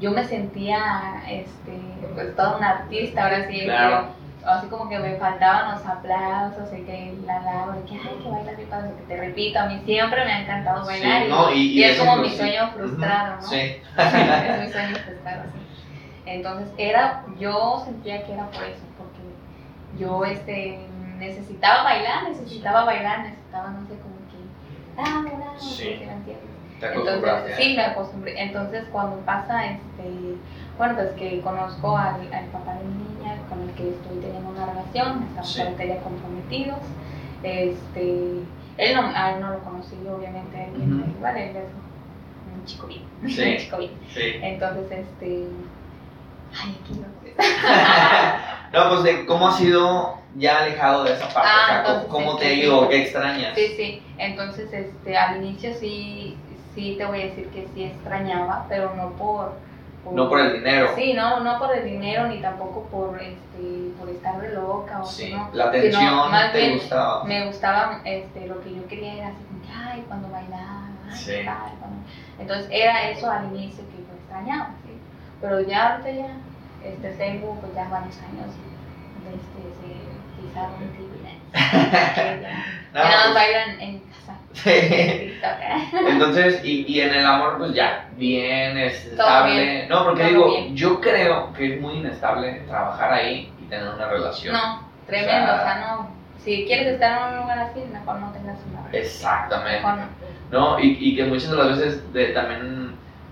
[0.01, 1.73] yo me sentía, este,
[2.15, 4.07] pues toda una artista, ahora sí, Claro.
[4.09, 8.23] que- así como que me faltaban los aplausos y que la lava, de que, ay,
[8.23, 11.27] que bailas bien padre, que te repito, a mí siempre me ha encantado bailar Sí,
[11.27, 13.37] y, no, y- es como mi sueño frustrado.
[13.37, 13.43] ¿no?
[13.43, 13.57] Sí.
[13.97, 15.61] es mi sueño frustrado, sí.
[16.27, 20.79] Entonces, era, yo sentía que era por eso, porque yo este,
[21.19, 24.39] necesitaba bailar, necesitaba bailar, necesitaba, no sé, como que,
[24.97, 25.85] no, no, Sí.
[25.85, 26.51] sé si me entiendes.
[26.81, 27.29] Te acostumbraste.
[27.51, 28.43] Entonces, sí, me acostumbré.
[28.43, 30.37] Entonces, cuando pasa, este,
[30.77, 34.51] bueno, pues que conozco al, al papá de mi niña, con el que estoy teniendo
[34.51, 35.62] una relación, estamos Sí.
[36.03, 36.79] comprometidos.
[37.43, 38.43] Este,
[38.79, 41.11] él no, a él no lo conocí, obviamente, él, Ujú.
[41.11, 41.65] igual, él es
[42.53, 43.43] un chico bien, Sí.
[43.53, 43.93] un chico bien.
[44.12, 44.21] Sí.
[44.43, 45.49] Entonces, este,
[46.63, 47.07] ay, aquí no
[48.85, 51.49] no, pues de cómo has sido ya alejado de esa parte.
[51.53, 52.83] Ah, o sea, entonces, ¿cómo, te ha sí, ido?
[52.83, 52.89] sí.
[52.89, 53.55] ¿Qué extrañas?
[53.55, 54.03] Sí, sí.
[54.19, 56.37] Entonces, este, al inicio sí,
[56.75, 59.53] sí te voy a decir que sí extrañaba, pero no por,
[60.13, 60.91] No por el dinero.
[60.97, 65.07] Sí, no, no por el dinero ni tampoco por, este, por estar de loca o
[65.07, 67.25] Sí, sino, la atención sino más te bien gustaba.
[67.25, 71.17] Me gustaba, este, lo que yo quería era así como que, ay, cuando bailaba, ay,
[71.17, 71.31] Sí.
[71.33, 72.03] qué padre, cuando-".
[72.39, 74.94] Entonces era eso al inicio que yo extrañaba, ¿sí?
[75.41, 76.37] Pero ya ahorita ya,
[76.85, 78.51] este, tengo pues ya varios años
[79.24, 79.95] de este, se
[81.55, 84.37] que ya, No, ya pues, bailan en casa.
[84.53, 85.35] sí.
[86.09, 89.53] Entonces, y, y en el amor, pues ya, bien, estable.
[89.61, 90.76] bien, No, porque todo digo, bien.
[90.76, 94.53] yo creo que es muy inestable trabajar ahí y tener una relación.
[94.55, 96.09] No, tremendo, O o sea, sea, no.
[96.45, 98.89] Si quieres estar en un lugar así, mejor no tengas una.
[98.93, 99.80] Exactamente.
[99.80, 100.07] Mejor no.
[100.51, 100.78] ¿no?
[100.80, 102.84] Y, y que muchas de las veces de- también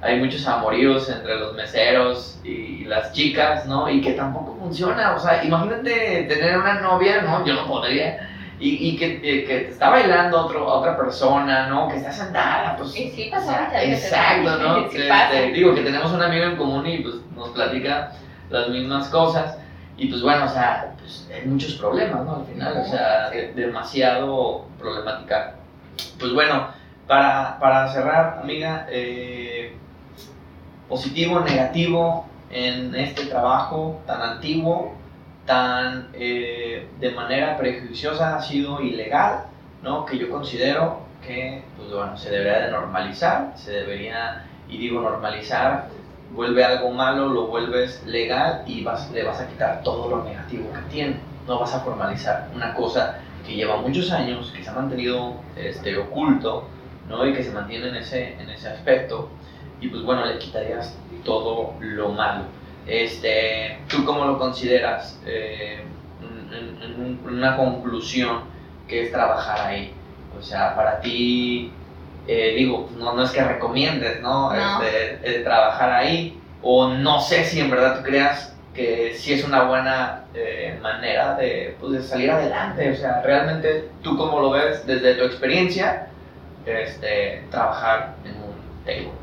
[0.02, 3.88] hay muchos amoríos entre los meseros y las chicas, ¿no?
[3.88, 7.44] Y que tampoco funciona, o sea, imagínate tener una novia, ¿no?
[7.46, 8.28] Yo no podría.
[8.58, 11.88] Y, y que, que te está bailando otro, otra persona, ¿no?
[11.88, 12.92] Que está sentada, pues...
[12.92, 13.82] Sí o pasa.
[13.82, 14.88] Exacto, ¿no?
[14.90, 18.12] Sí Este, digo que tenemos un amigo en común y pues nos platica
[18.50, 19.56] las mismas cosas.
[19.96, 22.36] Y pues bueno, o sea, pues, hay muchos problemas, ¿no?
[22.36, 23.36] Al final, o sea, Sí.
[23.38, 25.54] de- demasiado problemática.
[26.20, 26.68] Pues bueno,
[27.08, 29.76] para, para cerrar, amiga, eh,
[30.92, 34.94] positivo, negativo en este trabajo tan antiguo,
[35.46, 39.44] tan eh, de manera prejuiciosa ha sido ilegal,
[39.82, 40.04] ¿no?
[40.04, 45.88] Que yo considero que, pues bueno, se debería de normalizar, se debería, y digo normalizar,
[46.34, 50.70] vuelve algo malo, lo vuelves legal y vas, le vas a quitar todo lo negativo
[50.74, 51.16] que tiene.
[51.48, 53.16] No vas a formalizar una cosa
[53.46, 56.64] que lleva muchos años, que se ha mantenido este, oculto,
[57.08, 57.26] ¿no?
[57.26, 59.30] Y que se mantiene en ese, en ese aspecto.
[59.82, 62.44] Y pues bueno, le quitarías todo lo malo.
[62.86, 65.82] Este, ¿Tú cómo lo consideras eh,
[66.98, 68.40] un- una conclusión
[68.88, 69.92] que es trabajar ahí?
[70.38, 71.72] O sea, para ti,
[72.28, 74.52] eh, digo, no, no es que recomiendes, ¿no?
[74.78, 74.82] No.
[74.84, 79.64] Este, trabajar ahí, o no sé si en verdad tú creas que sí es una
[79.64, 82.90] buena eh, manera de, pues, de salir adelante.
[82.92, 86.06] O sea, realmente tú cómo lo ves desde tu experiencia,
[86.64, 88.54] este, trabajar en un
[88.86, 89.21] table.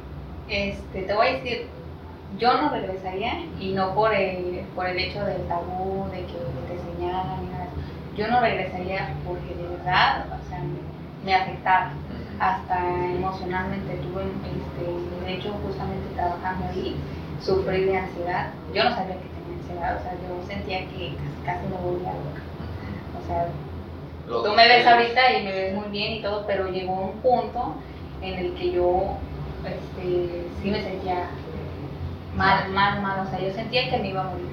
[0.49, 1.67] Este, te voy a decir,
[2.37, 6.37] yo no regresaría y no por el, por el hecho del tabú, de que
[6.67, 7.67] te señalan ni nada.
[8.15, 10.61] Yo no regresaría porque de verdad, o sea,
[11.23, 11.91] me afectaba.
[12.39, 12.79] Hasta
[13.15, 16.95] emocionalmente tuve, este, de hecho, justamente trabajando ahí,
[17.41, 18.47] sufrí de ansiedad.
[18.73, 22.13] Yo no sabía que tenía ansiedad, o sea, yo sentía que casi, casi me volvía
[22.13, 22.41] loca.
[23.21, 23.47] O sea,
[24.29, 27.73] Tú me ves ahorita y me ves muy bien y todo, pero llegó un punto
[28.21, 29.17] en el que yo
[29.69, 31.29] este, sí me sentía
[32.35, 33.27] mal, mal, mal.
[33.27, 34.47] O sea, yo sentía que me iba a morir.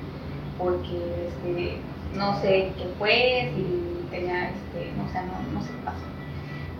[0.58, 1.78] Porque este,
[2.14, 6.06] no sé qué fue, si tenía, este, no sé, no, no sé qué pasó.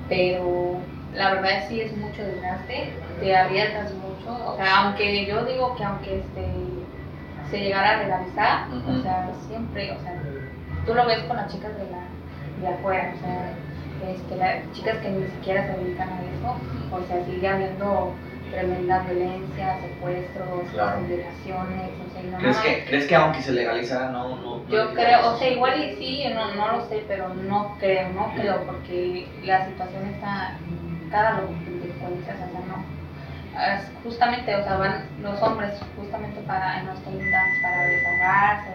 [0.09, 0.79] Pero
[1.15, 4.53] la verdad sí es mucho desgaste, te arriesgas mucho.
[4.53, 6.47] O sea, aunque yo digo que aunque este,
[7.51, 10.21] se llegara a legalizar, o sea, siempre, o sea,
[10.85, 12.07] tú lo ves con las chicas de la
[12.61, 13.53] de afuera, o sea,
[14.11, 16.57] este, las chicas que ni siquiera se dedican a eso,
[16.93, 18.13] o sea, sigue habiendo
[18.51, 21.01] tremenda violencia, secuestros, Claro.
[21.07, 25.37] violaciones, o sea, no, ¿Crees que, ¿Crees que aunque se legalizara no, Yo creo, o
[25.37, 29.67] sea, igual y sí, no, no lo sé, pero no creo, no creo, porque la
[29.67, 30.57] situación está
[31.11, 32.97] cada lo que encuentras, o sea, no.
[33.57, 38.71] Es justamente, o sea, van los hombres justamente para, en los dance para desahogarse,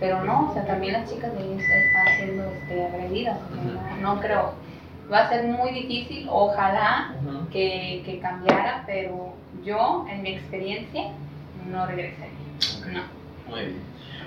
[0.00, 4.20] pero no, o sea, también las chicas están siendo este, agredidas, o sea, no, no
[4.20, 4.64] creo.
[5.12, 7.48] Va a ser muy difícil, ojalá Ujú.
[7.50, 11.10] que, que cambiara, pero yo, en mi experiencia,
[11.70, 12.28] no regresaría.
[12.78, 12.86] Ok.
[12.92, 13.02] No.
[13.48, 13.82] Muy bien.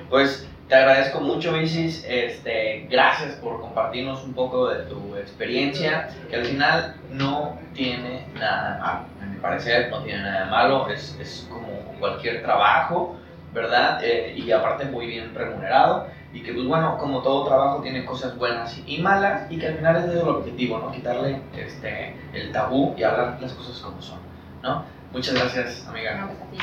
[0.10, 2.06] Pues te agradezco mucho, Isis.
[2.08, 8.74] Este, gracias por compartirnos un poco de tu experiencia, que al final no tiene nada
[8.74, 9.00] de malo.
[9.22, 10.90] A mi parecer, no tiene nada de malo.
[10.90, 11.68] Es, es como
[12.00, 13.18] cualquier trabajo,
[13.54, 14.00] ¿verdad?
[14.04, 16.08] Eh, y aparte muy bien remunerado.
[16.34, 19.76] Y que, pues bueno, como todo trabajo tiene cosas buenas y malas, y que al
[19.76, 20.92] final es el objetivo, ¿no?
[20.92, 24.20] Quitarle este, el tabú y hablar las cosas como son,
[24.62, 24.84] ¿no?
[25.12, 26.16] Muchas gracias, amiga.
[26.16, 26.58] No, pues así.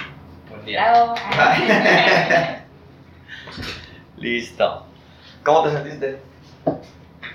[0.51, 0.85] Buen día.
[4.17, 4.87] Listo.
[5.45, 6.19] ¿Cómo te sentiste?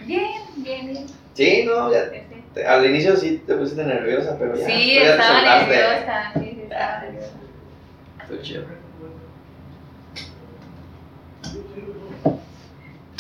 [0.05, 1.05] Bien, bien, bien.
[1.33, 2.09] Sí, no, ya.
[2.09, 2.43] Sí, sí.
[2.53, 4.65] te- al inicio sí te pusiste nerviosa, pero ya.
[4.65, 6.31] Sí, ya estaba nerviosa.
[6.33, 7.31] Sí, sí, estaba nerviosa.
[8.21, 8.63] Estuvo chido.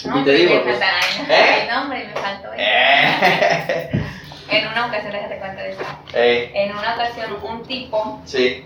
[0.05, 1.67] No, Y te digo, pues, ¿eh?
[1.71, 2.53] No, hombre, me faltó.
[2.53, 2.61] eso.
[2.61, 3.91] Eh.
[4.51, 5.81] En una ocasión, déjate cuenta de eso.
[6.13, 8.65] En una ocasión, un tipo, sí.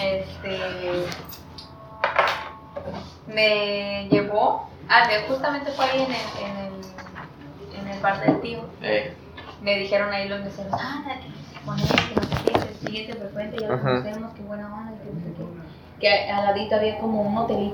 [0.00, 0.58] este.
[3.26, 4.68] Me llevó.
[4.88, 8.64] Ah, justamente fue ahí en el, en el, en el bar del tío.
[9.62, 13.14] Me dijeron ahí los meseros, ah, que con él, que no sé qué, el siguiente
[13.14, 15.44] frecuente, ya lo conocemos, qué buena onda, que no sé qué.
[16.00, 17.72] Que al ladito había como un hotelito